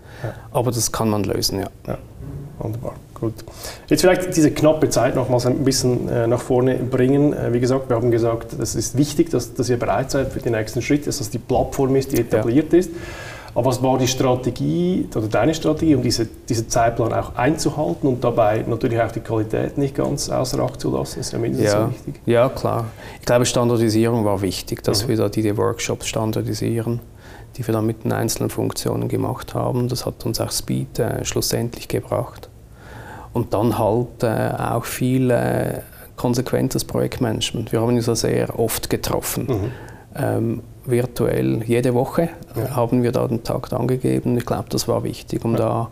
Aber 0.51 0.71
das 0.71 0.91
kann 0.91 1.09
man 1.09 1.23
lösen, 1.23 1.59
ja. 1.59 1.97
Wunderbar. 2.59 2.95
Gut. 3.13 3.33
Jetzt 3.87 4.01
vielleicht 4.01 4.35
diese 4.35 4.51
knappe 4.51 4.89
Zeit 4.89 5.15
nochmals 5.15 5.45
ein 5.45 5.63
bisschen 5.63 6.09
äh, 6.09 6.27
nach 6.27 6.41
vorne 6.41 6.75
bringen. 6.75 7.33
Äh, 7.33 7.53
wie 7.53 7.59
gesagt, 7.59 7.89
wir 7.89 7.95
haben 7.95 8.11
gesagt, 8.11 8.53
es 8.53 8.75
ist 8.75 8.97
wichtig, 8.97 9.29
dass, 9.29 9.53
dass 9.53 9.69
ihr 9.69 9.77
bereit 9.77 10.11
seid 10.11 10.33
für 10.33 10.39
den 10.39 10.53
nächsten 10.53 10.81
Schritt, 10.81 11.07
dass 11.07 11.19
das 11.19 11.29
die 11.29 11.37
Plattform 11.39 11.95
ist, 11.95 12.11
die 12.11 12.21
etabliert 12.21 12.73
ja. 12.73 12.79
ist. 12.79 12.91
Aber 13.53 13.65
was 13.65 13.81
war 13.81 13.97
die 13.97 14.07
Strategie 14.07 15.07
oder 15.15 15.27
deine 15.27 15.53
Strategie, 15.53 15.95
um 15.95 16.01
diese, 16.01 16.25
diesen 16.25 16.69
Zeitplan 16.69 17.13
auch 17.13 17.35
einzuhalten 17.35 18.07
und 18.07 18.23
dabei 18.23 18.63
natürlich 18.67 19.01
auch 19.01 19.11
die 19.11 19.19
Qualität 19.19 19.77
nicht 19.77 19.95
ganz 19.95 20.29
außer 20.29 20.59
Acht 20.59 20.79
zu 20.79 20.95
lassen? 20.95 21.19
Ist 21.19 21.33
ja 21.33 21.39
mindestens 21.39 21.73
ja, 21.73 21.85
so 21.85 21.91
wichtig. 21.91 22.21
Ja, 22.25 22.49
klar. 22.49 22.85
Ich 23.19 23.25
glaube, 23.25 23.45
Standardisierung 23.45 24.25
war 24.25 24.41
wichtig, 24.41 24.83
dass 24.83 25.03
mhm. 25.03 25.09
wir 25.09 25.17
da 25.17 25.29
diese 25.29 25.57
Workshops 25.57 26.07
standardisieren, 26.07 26.99
die 27.55 27.65
wir 27.65 27.73
dann 27.73 27.85
mit 27.85 28.03
den 28.03 28.11
einzelnen 28.11 28.49
Funktionen 28.49 29.07
gemacht 29.07 29.53
haben. 29.55 29.87
Das 29.87 30.05
hat 30.05 30.25
uns 30.25 30.39
auch 30.39 30.51
Speed 30.51 30.99
äh, 30.99 31.25
schlussendlich 31.25 31.87
gebracht. 31.87 32.49
Und 33.33 33.53
dann 33.53 33.77
halt 33.77 34.23
äh, 34.23 34.51
auch 34.57 34.85
viel 34.85 35.31
äh, 35.31 35.81
konsequentes 36.15 36.83
Projektmanagement. 36.83 37.71
Wir 37.71 37.81
haben 37.81 37.95
uns 37.95 38.07
ja 38.07 38.15
sehr 38.15 38.59
oft 38.59 38.89
getroffen. 38.89 39.45
Mhm. 39.47 39.71
Ähm, 40.15 40.63
virtuell 40.87 41.63
jede 41.63 41.93
Woche 41.93 42.29
ja. 42.55 42.75
haben 42.75 43.03
wir 43.03 43.11
da 43.11 43.27
den 43.27 43.43
Takt 43.43 43.73
angegeben. 43.73 44.37
Ich 44.37 44.45
glaube, 44.45 44.65
das 44.69 44.87
war 44.87 45.03
wichtig, 45.03 45.43
um 45.45 45.51
ja. 45.53 45.57
da, 45.57 45.91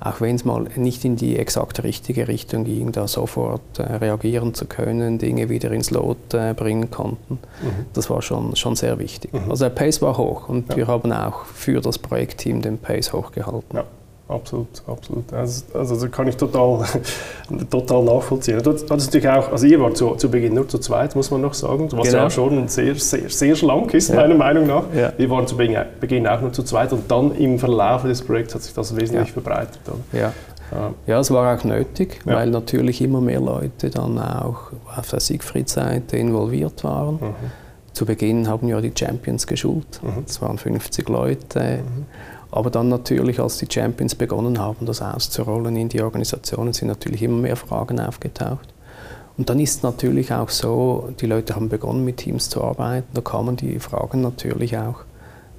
auch 0.00 0.20
wenn 0.20 0.36
es 0.36 0.44
mal 0.44 0.66
nicht 0.76 1.04
in 1.04 1.16
die 1.16 1.38
exakt 1.38 1.82
richtige 1.82 2.26
Richtung 2.26 2.64
ging, 2.64 2.90
da 2.92 3.06
sofort 3.06 3.78
äh, 3.78 3.82
reagieren 3.82 4.54
zu 4.54 4.64
können, 4.64 5.18
Dinge 5.18 5.48
wieder 5.48 5.70
ins 5.72 5.90
Lot 5.90 6.34
äh, 6.34 6.54
bringen 6.54 6.90
konnten. 6.90 7.34
Mhm. 7.62 7.86
Das 7.92 8.08
war 8.10 8.22
schon, 8.22 8.56
schon 8.56 8.76
sehr 8.76 8.98
wichtig. 8.98 9.32
Mhm. 9.32 9.50
Also 9.50 9.66
der 9.66 9.70
Pace 9.70 10.00
war 10.02 10.16
hoch 10.16 10.48
und 10.48 10.70
ja. 10.70 10.76
wir 10.76 10.86
haben 10.86 11.12
auch 11.12 11.44
für 11.44 11.80
das 11.80 11.98
Projektteam 11.98 12.62
den 12.62 12.78
Pace 12.78 13.12
hochgehalten 13.12 13.80
absolut, 14.30 14.68
absolut. 14.86 15.32
Also, 15.32 15.64
also 15.74 16.00
das 16.00 16.10
kann 16.10 16.28
ich 16.28 16.36
total, 16.36 16.84
total 17.70 18.04
nachvollziehen. 18.04 18.62
Du, 18.62 18.72
das 18.72 18.88
natürlich 18.88 19.28
auch, 19.28 19.52
also 19.52 19.66
ihr 19.66 19.80
wart 19.80 19.96
zu, 19.96 20.14
zu 20.14 20.30
Beginn 20.30 20.54
nur 20.54 20.68
zu 20.68 20.78
zweit, 20.78 21.14
muss 21.16 21.30
man 21.30 21.40
noch 21.40 21.54
sagen, 21.54 21.88
was 21.92 22.08
genau. 22.08 22.22
ja 22.22 22.30
schon 22.30 22.68
sehr, 22.68 22.94
sehr, 22.94 23.28
sehr 23.28 23.56
schlank 23.56 23.92
ist, 23.94 24.08
ja. 24.08 24.16
meiner 24.16 24.34
Meinung 24.34 24.66
nach. 24.66 24.84
Ja. 24.94 25.12
Wir 25.16 25.28
waren 25.30 25.46
zu 25.46 25.56
Beginn 25.56 26.26
auch 26.26 26.40
nur 26.40 26.52
zu 26.52 26.62
zweit 26.62 26.92
und 26.92 27.10
dann 27.10 27.34
im 27.36 27.58
Verlauf 27.58 28.02
des 28.02 28.22
Projekts 28.22 28.54
hat 28.54 28.62
sich 28.62 28.74
das 28.74 28.94
wesentlich 28.96 29.28
ja. 29.28 29.32
verbreitet. 29.32 29.80
Ja. 30.12 30.32
Ja, 31.06 31.18
es 31.18 31.32
war 31.32 31.56
auch 31.56 31.64
nötig, 31.64 32.20
ja. 32.24 32.36
weil 32.36 32.48
natürlich 32.50 33.00
immer 33.02 33.20
mehr 33.20 33.40
Leute 33.40 33.90
dann 33.90 34.18
auch 34.20 34.70
auf 34.96 35.10
der 35.10 35.18
Siegfried-Seite 35.18 36.16
involviert 36.16 36.84
waren. 36.84 37.14
Mhm. 37.14 37.34
Zu 37.92 38.06
Beginn 38.06 38.46
haben 38.48 38.68
ja 38.68 38.80
die 38.80 38.92
Champions 38.96 39.48
geschult. 39.48 40.00
Mhm. 40.02 40.24
Das 40.26 40.40
waren 40.40 40.58
50 40.58 41.08
Leute. 41.08 41.80
Mhm. 41.82 42.06
Aber 42.52 42.70
dann 42.70 42.88
natürlich, 42.88 43.40
als 43.40 43.58
die 43.58 43.66
Champions 43.70 44.14
begonnen 44.14 44.58
haben, 44.58 44.86
das 44.86 45.02
auszurollen 45.02 45.76
in 45.76 45.88
die 45.88 46.02
Organisationen, 46.02 46.72
sind 46.72 46.88
natürlich 46.88 47.22
immer 47.22 47.38
mehr 47.38 47.56
Fragen 47.56 48.00
aufgetaucht. 48.00 48.74
Und 49.36 49.48
dann 49.48 49.60
ist 49.60 49.82
natürlich 49.82 50.32
auch 50.32 50.50
so, 50.50 51.08
die 51.20 51.26
Leute 51.26 51.54
haben 51.54 51.68
begonnen 51.68 52.04
mit 52.04 52.18
Teams 52.18 52.50
zu 52.50 52.62
arbeiten, 52.62 53.08
da 53.14 53.20
kamen 53.20 53.56
die 53.56 53.78
Fragen 53.78 54.20
natürlich 54.20 54.76
auch, 54.76 54.96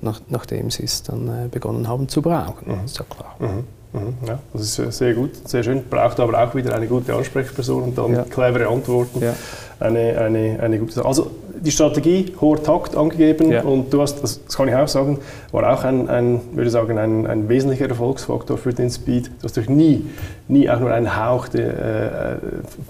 nach, 0.01 0.21
nachdem 0.29 0.69
sie 0.69 0.83
es 0.83 1.03
dann 1.03 1.27
äh, 1.27 1.47
begonnen 1.49 1.87
haben 1.87 2.07
zu 2.07 2.21
brauchen. 2.21 2.79
Mhm. 2.79 2.85
Ist 2.85 2.99
ja 2.99 3.05
klar. 3.09 3.35
Mhm. 3.39 3.63
Mhm. 3.93 4.13
Ja, 4.27 4.39
das 4.53 4.77
ist 4.77 4.97
sehr 4.97 5.13
gut, 5.13 5.47
sehr 5.47 5.63
schön. 5.63 5.83
Braucht 5.89 6.19
aber 6.19 6.41
auch 6.41 6.55
wieder 6.55 6.75
eine 6.75 6.87
gute 6.87 7.13
Ansprechperson 7.13 7.83
und 7.83 7.97
dann 7.97 8.13
ja. 8.13 8.23
clevere 8.23 8.67
Antworten. 8.67 9.21
Ja. 9.21 9.35
Eine, 9.79 10.17
eine, 10.19 10.59
eine 10.61 10.77
gute 10.79 10.93
Sache. 10.93 11.07
Also 11.07 11.31
die 11.63 11.71
Strategie, 11.71 12.33
hoher 12.41 12.61
Takt 12.61 12.95
angegeben 12.95 13.51
ja. 13.51 13.61
und 13.61 13.93
du 13.93 14.01
hast, 14.01 14.21
das, 14.23 14.43
das, 14.43 14.57
kann 14.57 14.67
ich 14.67 14.75
auch 14.75 14.87
sagen, 14.87 15.19
war 15.51 15.71
auch 15.71 15.83
ein, 15.83 16.09
ein 16.09 16.41
würde 16.53 16.69
sagen, 16.69 16.97
ein, 16.97 17.27
ein 17.27 17.49
wesentlicher 17.49 17.87
Erfolgsfaktor 17.87 18.57
für 18.57 18.73
den 18.73 18.89
Speed. 18.89 19.27
Du 19.27 19.43
hast 19.43 19.57
dich 19.57 19.69
nie, 19.69 20.05
nie 20.47 20.69
auch 20.69 20.79
nur 20.79 20.91
einen 20.91 21.15
Hauch 21.15 21.47
de, 21.47 21.61
äh, 21.61 22.37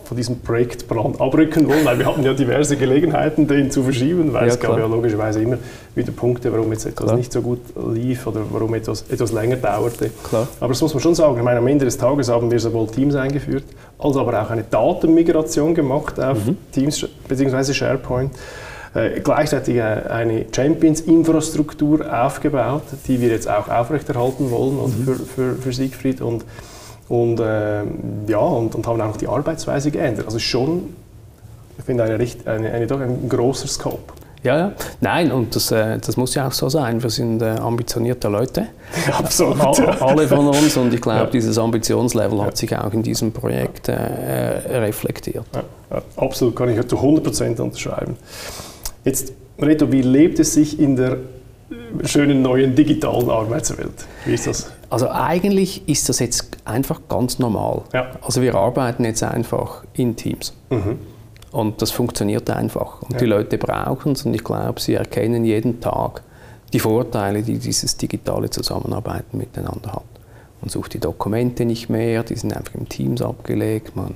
von 0.05 0.15
diesem 0.15 0.39
Projektplan 0.39 1.15
abrücken 1.19 1.67
wollen, 1.67 1.83
weil 1.83 1.99
wir 1.99 2.05
hatten 2.05 2.23
ja 2.23 2.33
diverse 2.33 2.77
Gelegenheiten, 2.77 3.47
den 3.47 3.71
zu 3.71 3.83
verschieben, 3.83 4.31
weil 4.33 4.47
ja, 4.47 4.53
es 4.53 4.59
gab 4.59 4.77
ja 4.77 4.85
logischerweise 4.85 5.41
immer 5.41 5.57
wieder 5.93 6.11
Punkte, 6.11 6.51
warum 6.53 6.71
jetzt 6.71 6.85
etwas 6.85 7.07
klar. 7.07 7.17
nicht 7.17 7.33
so 7.33 7.41
gut 7.41 7.59
lief 7.93 8.25
oder 8.25 8.41
warum 8.51 8.73
etwas, 8.73 9.05
etwas 9.09 9.33
länger 9.33 9.57
dauerte. 9.57 10.09
Klar. 10.23 10.47
Aber 10.59 10.69
das 10.69 10.81
muss 10.81 10.93
man 10.93 11.01
schon 11.01 11.15
sagen, 11.15 11.37
ich 11.37 11.43
meine, 11.43 11.59
am 11.59 11.67
Ende 11.67 11.85
des 11.85 11.97
Tages 11.97 12.29
haben 12.29 12.49
wir 12.49 12.59
sowohl 12.59 12.87
Teams 12.87 13.15
eingeführt, 13.15 13.65
als 14.01 14.17
aber 14.17 14.41
auch 14.41 14.49
eine 14.49 14.63
Datenmigration 14.63 15.75
gemacht 15.75 16.19
auf 16.19 16.45
mhm. 16.45 16.57
Teams 16.71 17.05
bzw. 17.27 17.73
SharePoint. 17.73 18.31
Äh, 18.93 19.21
gleichzeitig 19.21 19.77
äh, 19.77 19.81
eine 19.81 20.45
Champions-Infrastruktur 20.53 22.05
aufgebaut, 22.11 22.83
die 23.07 23.21
wir 23.21 23.29
jetzt 23.29 23.49
auch 23.49 23.69
aufrechterhalten 23.69 24.51
wollen 24.51 24.75
mhm. 24.75 25.03
für, 25.05 25.15
für, 25.15 25.55
für, 25.55 25.71
Siegfried 25.71 26.19
und, 26.19 26.43
und, 27.07 27.39
äh, 27.39 27.83
ja, 28.27 28.39
und, 28.39 28.75
und, 28.75 28.87
haben 28.87 28.99
auch 28.99 29.15
die 29.15 29.29
Arbeitsweise 29.29 29.91
geändert. 29.91 30.25
Also 30.25 30.39
schon, 30.39 30.93
ich 31.77 31.85
finde, 31.85 32.03
eine, 32.03 32.15
eine, 32.45 32.71
eine, 32.71 32.87
doch 32.87 32.99
ein 32.99 33.29
großer 33.29 33.67
Scope. 33.67 34.13
Ja, 34.43 34.57
ja. 34.57 34.71
Nein, 35.01 35.31
und 35.31 35.55
das, 35.55 35.71
äh, 35.71 35.99
das 35.99 36.17
muss 36.17 36.33
ja 36.33 36.47
auch 36.47 36.51
so 36.51 36.67
sein. 36.67 37.01
Wir 37.03 37.09
sind 37.11 37.41
äh, 37.41 37.49
ambitionierte 37.49 38.27
Leute. 38.27 38.67
Absolut. 39.11 39.61
alle 40.01 40.27
von 40.27 40.47
uns. 40.47 40.75
Und 40.77 40.93
ich 40.93 41.01
glaube, 41.01 41.19
ja. 41.19 41.25
dieses 41.27 41.57
Ambitionslevel 41.57 42.39
ja. 42.39 42.45
hat 42.45 42.57
sich 42.57 42.75
auch 42.75 42.91
in 42.93 43.03
diesem 43.03 43.31
Projekt 43.31 43.87
äh, 43.87 43.93
reflektiert. 43.93 45.45
Ja, 45.53 46.01
absolut, 46.15 46.55
kann 46.55 46.69
ich 46.69 46.87
zu 46.87 46.97
100% 46.97 47.61
unterschreiben. 47.61 48.15
Jetzt, 49.03 49.33
Reto, 49.59 49.91
wie 49.91 50.01
lebt 50.01 50.39
es 50.39 50.53
sich 50.53 50.79
in 50.79 50.95
der 50.95 51.17
schönen 52.03 52.41
neuen 52.41 52.75
digitalen 52.75 53.29
Arbeitswelt? 53.29 53.93
Wie 54.25 54.33
ist 54.33 54.47
das? 54.47 54.71
Also 54.89 55.09
eigentlich 55.09 55.87
ist 55.87 56.09
das 56.09 56.19
jetzt 56.19 56.57
einfach 56.65 57.01
ganz 57.07 57.39
normal. 57.39 57.83
Also 58.21 58.41
wir 58.41 58.55
arbeiten 58.55 59.05
jetzt 59.05 59.23
einfach 59.23 59.83
in 59.93 60.15
Teams. 60.15 60.53
Mhm. 60.69 60.99
Und 61.51 61.81
das 61.81 61.91
funktioniert 61.91 62.49
einfach. 62.49 63.01
Und 63.01 63.13
ja. 63.13 63.19
die 63.19 63.25
Leute 63.25 63.57
brauchen 63.57 64.13
es 64.13 64.25
und 64.25 64.33
ich 64.33 64.43
glaube, 64.43 64.79
sie 64.79 64.93
erkennen 64.93 65.43
jeden 65.43 65.81
Tag 65.81 66.23
die 66.71 66.79
Vorteile, 66.79 67.43
die 67.43 67.57
dieses 67.57 67.97
digitale 67.97 68.49
Zusammenarbeiten 68.49 69.37
miteinander 69.37 69.93
hat. 69.93 70.03
Man 70.61 70.69
sucht 70.69 70.93
die 70.93 70.99
Dokumente 70.99 71.65
nicht 71.65 71.89
mehr, 71.89 72.23
die 72.23 72.35
sind 72.35 72.55
einfach 72.55 72.75
im 72.75 72.87
Teams 72.87 73.21
abgelegt, 73.21 73.95
man 73.95 74.15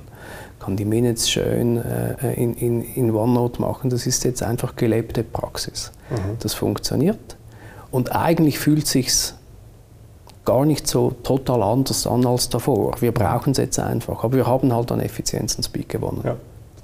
kann 0.60 0.76
die 0.76 0.84
Minutes 0.84 1.28
schön 1.28 1.76
äh, 1.76 2.34
in, 2.34 2.54
in, 2.54 2.82
in 2.82 3.14
OneNote 3.14 3.60
machen. 3.60 3.90
Das 3.90 4.06
ist 4.06 4.24
jetzt 4.24 4.42
einfach 4.42 4.76
gelebte 4.76 5.22
Praxis. 5.22 5.92
Mhm. 6.10 6.38
Das 6.40 6.54
funktioniert. 6.54 7.36
Und 7.90 8.14
eigentlich 8.14 8.58
fühlt 8.58 8.84
es 8.84 8.90
sich 8.90 9.12
gar 10.44 10.64
nicht 10.64 10.86
so 10.86 11.10
total 11.22 11.62
anders 11.62 12.06
an 12.06 12.24
als 12.24 12.48
davor. 12.48 12.94
Wir 13.00 13.12
brauchen 13.12 13.50
es 13.50 13.58
jetzt 13.58 13.78
einfach, 13.78 14.24
aber 14.24 14.36
wir 14.36 14.46
haben 14.46 14.72
halt 14.72 14.90
an 14.92 15.00
Effizienz 15.00 15.56
und 15.56 15.64
Speed 15.64 15.88
gewonnen. 15.88 16.22
Ja. 16.24 16.36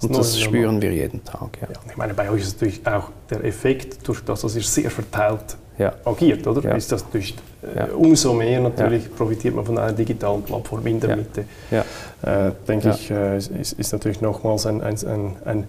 Und 0.02 0.16
das 0.16 0.38
spüren 0.38 0.80
wir 0.82 0.92
jeden 0.92 1.24
Tag. 1.24 1.58
Ja. 1.60 1.68
ja. 1.68 1.80
ich 1.88 1.96
meine, 1.96 2.14
bei 2.14 2.30
euch 2.30 2.42
ist 2.42 2.60
natürlich 2.60 2.86
auch 2.86 3.10
der 3.30 3.44
Effekt, 3.44 4.06
durch 4.06 4.24
das, 4.24 4.42
dass 4.42 4.56
ihr 4.56 4.62
sehr 4.62 4.90
verteilt 4.90 5.56
ja. 5.78 5.92
agiert, 6.04 6.46
oder? 6.46 6.62
Ja. 6.62 6.74
Ist 6.74 6.92
das 6.92 7.08
durch, 7.10 7.34
äh, 7.62 7.90
umso 7.92 8.32
mehr 8.32 8.60
natürlich 8.60 9.14
profitiert 9.14 9.54
man 9.54 9.64
von 9.64 9.78
einer 9.78 9.92
digitalen 9.92 10.42
Plattform 10.42 10.86
in 10.86 11.00
der 11.00 11.16
Mitte. 11.16 11.44
Äh, 11.70 12.52
denke 12.68 12.90
ich, 12.90 13.10
äh, 13.10 13.36
ist, 13.36 13.72
ist, 13.72 13.92
natürlich 13.92 14.20
nochmals 14.20 14.66
ein, 14.66 14.80
ein, 14.80 14.96
ein, 15.06 15.36
ein 15.44 15.64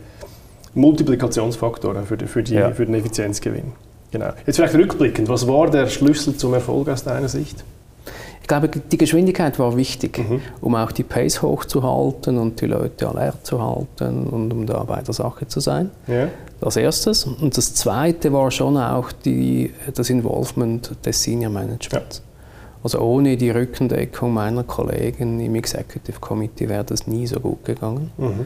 Multiplikationsfaktor 0.76 2.04
für, 2.04 2.18
die, 2.18 2.28
für, 2.28 2.44
die, 2.44 2.58
für 2.74 2.86
den 2.86 2.96
Effizienzgewinn. 2.96 3.74
Genau. 4.12 4.30
Jetzt 4.46 4.58
vielleicht 4.58 4.76
rückblickend, 4.76 5.28
was 5.28 5.48
war 5.48 5.72
der 5.72 5.88
Schlüssel 5.88 6.36
zum 6.38 6.54
Erfolg 6.54 6.90
aus 6.90 7.04
deiner 7.04 7.30
Sicht? 7.30 7.64
Ich 8.44 8.48
glaube, 8.50 8.68
die 8.68 8.98
Geschwindigkeit 8.98 9.58
war 9.58 9.78
wichtig, 9.78 10.18
mhm. 10.18 10.42
um 10.60 10.76
auch 10.76 10.92
die 10.92 11.04
Pace 11.04 11.42
hochzuhalten 11.42 12.38
und 12.38 12.60
die 12.60 12.66
Leute 12.66 13.08
alert 13.08 13.46
zu 13.46 13.64
halten 13.64 14.28
und 14.28 14.52
um 14.52 14.66
da 14.66 14.84
bei 14.84 15.02
der 15.02 15.14
Sache 15.14 15.48
zu 15.48 15.62
sein. 15.62 15.92
Ja. 16.08 16.28
Das 16.60 16.76
erstes. 16.76 17.24
Und 17.24 17.56
das 17.56 17.74
zweite 17.74 18.34
war 18.34 18.52
schon 18.52 18.76
auch 18.76 19.14
die, 19.14 19.72
das 19.94 20.10
Involvement 20.10 20.92
des 21.06 21.24
Senior 21.24 21.52
Managements. 21.52 22.18
Ja. 22.18 22.24
Also 22.84 23.00
ohne 23.00 23.38
die 23.38 23.50
Rückendeckung 23.50 24.34
meiner 24.34 24.66
Kollegen 24.66 25.40
im 25.40 25.56
Executive 25.56 26.20
Committee 26.20 26.68
wäre 26.68 26.84
das 26.84 27.08
nie 27.08 27.26
so 27.26 27.40
gut 27.40 27.64
gegangen. 27.64 28.12
Mhm. 28.18 28.46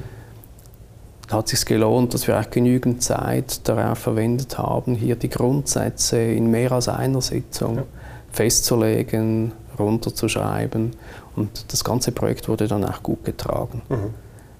Hat 1.31 1.45
es 1.45 1.59
sich 1.59 1.65
gelohnt, 1.65 2.13
dass 2.13 2.27
wir 2.27 2.39
auch 2.39 2.49
genügend 2.51 3.01
Zeit 3.01 3.67
darauf 3.67 3.97
verwendet 3.97 4.59
haben, 4.59 4.93
hier 4.93 5.15
die 5.15 5.29
Grundsätze 5.29 6.19
in 6.19 6.51
mehr 6.51 6.71
als 6.71 6.87
einer 6.87 7.21
Sitzung 7.21 7.77
ja. 7.77 7.83
festzulegen, 8.31 9.53
runterzuschreiben. 9.79 10.91
Und 11.35 11.71
das 11.71 11.83
ganze 11.83 12.11
Projekt 12.11 12.49
wurde 12.49 12.67
dann 12.67 12.83
auch 12.83 13.03
gut 13.03 13.23
getragen. 13.23 13.81
Mhm. 13.89 14.13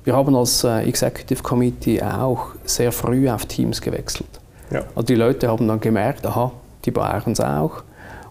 Wir 0.03 0.15
haben 0.15 0.35
als 0.35 0.63
äh, 0.63 0.87
Executive 0.87 1.43
Committee 1.43 2.01
auch 2.01 2.51
sehr 2.63 2.91
früh 2.91 3.29
auf 3.29 3.45
Teams 3.45 3.81
gewechselt. 3.81 4.29
Ja. 4.71 4.83
Also 4.95 5.07
die 5.07 5.15
Leute 5.15 5.49
haben 5.49 5.67
dann 5.67 5.79
gemerkt, 5.79 6.25
aha, 6.25 6.51
die 6.85 6.91
brauchen 6.91 7.33
es 7.33 7.41
auch. 7.41 7.83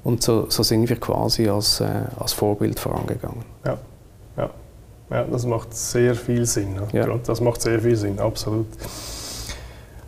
Und 0.03 0.23
so, 0.23 0.49
so, 0.49 0.63
sind 0.63 0.89
wir 0.89 0.97
quasi 0.97 1.49
als, 1.49 1.81
äh, 1.81 1.87
als 2.19 2.33
Vorbild 2.33 2.79
vorangegangen. 2.79 3.45
Ja. 3.65 3.77
Ja. 4.37 4.51
ja, 5.11 5.25
das 5.25 5.45
macht 5.45 5.75
sehr 5.75 6.15
viel 6.15 6.47
Sinn. 6.47 6.81
Ja. 6.93 7.07
Das 7.27 7.41
macht 7.41 7.61
sehr 7.61 7.81
viel 7.81 7.97
Sinn, 7.97 8.19
absolut. 8.21 8.67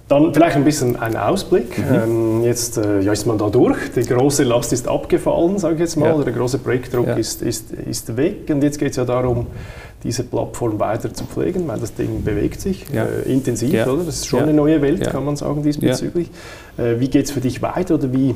Dann 0.09 0.33
vielleicht 0.33 0.57
ein 0.57 0.65
bisschen 0.65 0.97
ein 0.97 1.17
Ausblick. 1.17 1.79
Mhm. 1.79 1.95
Ähm, 1.95 2.45
jetzt 2.45 2.79
äh, 2.79 3.01
ja, 3.01 3.13
ist 3.13 3.27
man 3.27 3.37
da 3.37 3.51
durch. 3.51 3.77
Die 3.95 4.01
große 4.01 4.43
Last 4.43 4.73
ist 4.73 4.89
abgefallen, 4.89 5.59
sage 5.59 5.75
ich 5.75 5.81
jetzt 5.81 5.97
mal. 5.97 6.17
Ja. 6.17 6.25
Der 6.25 6.33
große 6.33 6.59
Projektdruck 6.59 7.09
ja. 7.09 7.15
ist, 7.15 7.43
ist, 7.43 7.73
ist 7.73 8.17
weg. 8.17 8.49
Und 8.49 8.63
jetzt 8.63 8.79
geht 8.79 8.91
es 8.91 8.97
ja 8.97 9.05
darum, 9.05 9.47
diese 10.03 10.25
Plattform 10.25 10.81
weiter 10.81 11.13
zu 11.13 11.25
pflegen, 11.25 11.69
weil 11.69 11.79
das 11.79 11.95
Ding 11.95 12.25
bewegt 12.25 12.61
sich 12.61 12.87
ja. 12.91 13.05
äh, 13.05 13.31
intensiv, 13.31 13.87
oder? 13.87 14.05
Das 14.05 14.17
ist 14.17 14.27
schon 14.27 14.45
eine 14.45 14.55
neue 14.55 14.81
Welt, 14.81 15.11
kann 15.11 15.25
man 15.25 15.37
sagen, 15.37 15.63
diesbezüglich. 15.63 16.31
Äh, 16.79 17.01
wie 17.01 17.09
geht 17.09 17.27
es 17.27 17.31
für 17.31 17.41
dich 17.41 17.61
weiter 17.61 17.97
oder 17.97 18.11
wie, 18.13 18.35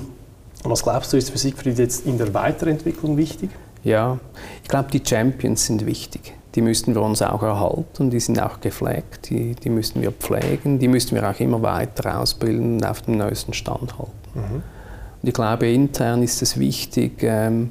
was 0.64 0.82
glaubst 0.82 1.12
du, 1.12 1.16
ist 1.16 1.30
für 1.30 1.38
Siegfried 1.38 1.78
jetzt 1.78 2.04
in 2.04 2.18
der 2.18 2.34
Weiterentwicklung 2.34 3.16
wichtig? 3.16 3.48
Ja, 3.82 4.18
ich 4.62 4.68
glaube, 4.68 4.90
die 4.92 5.00
Champions 5.04 5.66
sind 5.66 5.86
wichtig 5.86 6.34
die 6.54 6.62
müssten 6.62 6.94
wir 6.94 7.02
uns 7.02 7.22
auch 7.22 7.42
erhalten, 7.42 8.10
die 8.10 8.20
sind 8.20 8.40
auch 8.40 8.60
gepflegt, 8.60 9.30
die, 9.30 9.54
die 9.54 9.70
müssten 9.70 10.02
wir 10.02 10.12
pflegen, 10.12 10.78
die 10.78 10.88
müssten 10.88 11.14
wir 11.14 11.28
auch 11.28 11.40
immer 11.40 11.62
weiter 11.62 12.18
ausbilden 12.20 12.76
und 12.76 12.84
auf 12.84 13.02
dem 13.02 13.16
neuesten 13.16 13.54
Stand 13.54 13.98
halten. 13.98 14.12
Mhm. 14.34 14.62
Und 15.22 15.28
ich 15.28 15.34
glaube, 15.34 15.70
intern 15.70 16.22
ist 16.22 16.42
es 16.42 16.58
wichtig, 16.58 17.22
ähm, 17.22 17.70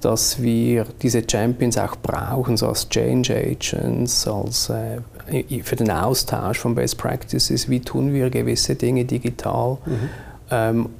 dass 0.00 0.40
wir 0.40 0.86
diese 1.02 1.22
Champions 1.28 1.76
auch 1.76 1.96
brauchen, 1.96 2.56
so 2.56 2.68
als 2.68 2.88
Change 2.88 3.34
Agents, 3.34 4.26
als, 4.26 4.70
äh, 4.70 5.62
für 5.62 5.76
den 5.76 5.90
Austausch 5.90 6.58
von 6.58 6.74
Best 6.74 6.98
Practices, 6.98 7.68
wie 7.68 7.80
tun 7.80 8.12
wir 8.14 8.30
gewisse 8.30 8.76
Dinge 8.76 9.04
digital. 9.04 9.78
Mhm. 9.86 10.08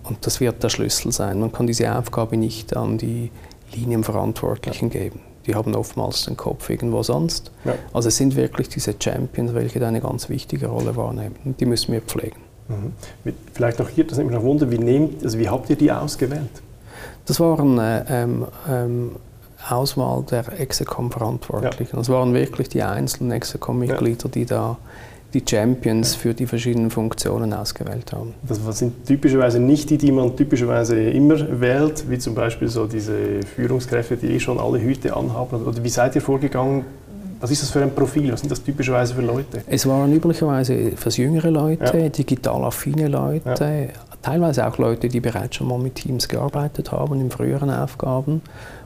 Und 0.05 0.19
das 0.21 0.39
wird 0.39 0.63
der 0.63 0.69
Schlüssel 0.69 1.11
sein. 1.11 1.41
Man 1.41 1.51
kann 1.51 1.67
diese 1.67 1.93
Aufgabe 1.93 2.37
nicht 2.37 2.77
an 2.77 2.99
die 2.99 3.33
Linienverantwortlichen 3.75 4.91
geben 4.91 5.19
die 5.51 5.57
haben 5.57 5.75
oftmals 5.75 6.27
den 6.27 6.37
Kopf 6.37 6.71
irgendwo 6.71 7.03
sonst. 7.03 7.51
Ja. 7.65 7.75
Also 7.93 8.09
es 8.09 8.17
sind 8.17 8.37
wirklich 8.37 8.69
diese 8.69 8.95
Champions, 8.99 9.53
welche 9.53 9.81
da 9.81 9.89
eine 9.89 10.01
ganz 10.01 10.29
wichtige 10.29 10.69
Rolle 10.69 10.95
wahrnehmen. 10.95 11.35
Und 11.45 11.61
die 11.61 11.67
müssen 11.67 11.93
wir 11.93 12.01
pflegen. 12.01 12.41
Mhm. 12.69 13.33
Vielleicht 13.53 13.81
noch 13.81 13.89
hier, 13.89 14.07
das 14.07 14.19
nimmt 14.19 14.31
mich 14.31 14.39
noch 14.39 14.45
Wunder, 14.45 14.71
wie, 14.71 14.79
nehmt, 14.79 15.25
also 15.25 15.39
wie 15.39 15.49
habt 15.49 15.69
ihr 15.69 15.77
die 15.77 15.91
ausgewählt? 15.91 16.63
Das 17.27 17.41
waren 17.41 17.79
äh, 17.79 18.05
ähm, 18.09 18.47
ähm, 18.69 19.17
Auswahl 19.69 20.23
der 20.31 20.61
Execom-Verantwortlichen. 20.61 21.93
Ja. 21.93 21.99
Das 21.99 22.09
waren 22.09 22.33
wirklich 22.33 22.69
die 22.69 22.83
einzelnen 22.83 23.33
Execom-Mitglieder, 23.33 24.27
ja. 24.27 24.31
die 24.31 24.47
da 24.47 24.77
die 25.35 25.43
Champions 25.49 26.15
für 26.15 26.35
die 26.35 26.47
verschiedenen 26.47 26.91
Funktionen 26.91 27.53
ausgewählt 27.53 28.13
haben. 28.13 28.35
Das 28.47 28.79
sind 28.79 29.07
typischerweise 29.07 29.61
nicht 29.61 29.91
die, 29.91 29.99
die 29.99 30.13
man 30.13 30.37
typischerweise 30.37 31.01
immer 31.01 31.61
wählt, 31.61 32.11
wie 32.11 32.19
zum 32.19 32.35
Beispiel 32.35 32.69
so 32.69 32.87
diese 32.87 33.41
Führungskräfte, 33.55 34.17
die 34.17 34.29
eh 34.29 34.41
schon 34.41 34.59
alle 34.59 34.81
Hüte 34.81 35.17
anhaben. 35.17 35.65
Oder 35.65 35.83
wie 35.83 35.89
seid 35.89 36.15
ihr 36.15 36.23
vorgegangen? 36.23 36.85
Was 37.41 37.51
ist 37.51 37.63
das 37.63 37.71
für 37.71 37.83
ein 37.83 37.95
Profil? 37.95 38.33
Was 38.33 38.41
sind 38.41 38.51
das 38.51 38.63
typischerweise 38.63 39.15
für 39.15 39.23
Leute? 39.23 39.63
Es 39.67 39.87
waren 39.87 40.13
üblicherweise 40.13 40.93
fürs 40.97 41.17
jüngere 41.17 41.51
Leute, 41.51 41.99
ja. 41.99 42.09
digital 42.11 42.65
affine 42.65 43.09
Leute, 43.09 43.49
ja. 43.49 43.89
teilweise 44.21 44.67
auch 44.67 44.77
Leute, 44.77 45.09
die 45.09 45.21
bereits 45.21 45.57
schon 45.57 45.69
mal 45.69 45.79
mit 45.79 45.95
Teams 45.95 46.29
gearbeitet 46.29 46.93
haben 46.93 47.19
in 47.19 47.31
früheren 47.31 47.71
Aufgaben 47.71 48.43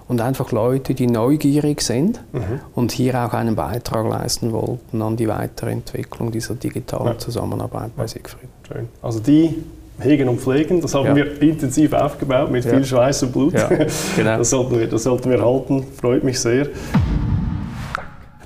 und 0.07 0.21
einfach 0.21 0.53
Leute, 0.53 0.95
die 0.95 1.09
neugierig 1.09 1.83
sind 1.83 2.21
mhm. 2.33 2.61
und 2.75 2.93
hier 2.93 3.25
auch 3.25 3.33
einen 3.33 3.57
Beitrag 3.57 4.09
leisten 4.09 4.53
wollten 4.53 5.03
an 5.03 5.17
die 5.17 5.29
Weiterentwicklung 5.29 6.31
dieser 6.31 6.55
digitalen 6.55 7.15
ja. 7.15 7.19
Zusammenarbeit 7.19 7.97
bei 7.97 8.07
Siegfried. 8.07 8.51
Schön. 8.69 8.89
Also 9.03 9.19
die 9.19 9.65
hegen 9.99 10.29
und 10.29 10.41
pflegen, 10.41 10.81
das 10.81 10.95
haben 10.95 11.07
ja. 11.07 11.17
wir 11.17 11.41
intensiv 11.43 11.93
aufgebaut 11.93 12.51
mit 12.51 12.65
ja. 12.65 12.73
viel 12.73 12.85
Schweiß 12.85 13.25
und 13.25 13.33
Blut. 13.33 13.55
Genau. 14.17 14.39
Das, 14.39 14.51
sollten 14.51 14.79
wir, 14.79 14.87
das 14.87 15.03
sollten 15.03 15.31
wir 15.31 15.45
halten, 15.45 15.85
freut 15.97 16.23
mich 16.23 16.39
sehr. 16.39 16.69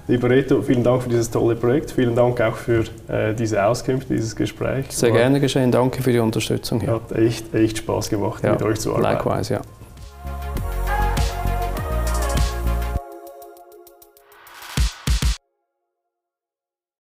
Lieber 0.08 0.30
Reto, 0.30 0.62
vielen 0.62 0.82
Dank 0.82 1.02
für 1.02 1.10
dieses 1.10 1.30
tolle 1.30 1.54
Projekt. 1.54 1.90
Vielen 1.90 2.16
Dank 2.16 2.40
auch 2.40 2.56
für 2.56 2.84
äh, 3.08 3.34
diese 3.34 3.62
Auskünfte, 3.62 4.14
dieses 4.14 4.34
Gespräch. 4.34 4.86
Sehr 4.88 5.10
gerne 5.10 5.38
geschehen. 5.38 5.70
Danke 5.70 6.02
für 6.02 6.12
die 6.12 6.18
Unterstützung. 6.18 6.80
Hier. 6.80 6.92
Hat 6.92 7.12
echt, 7.12 7.54
echt 7.54 7.76
Spaß 7.78 8.08
gemacht, 8.08 8.42
mit 8.42 8.62
euch 8.62 8.80
zu 8.80 8.94
arbeiten. 8.94 9.18
Likewise, 9.18 9.52
ja. 9.52 9.60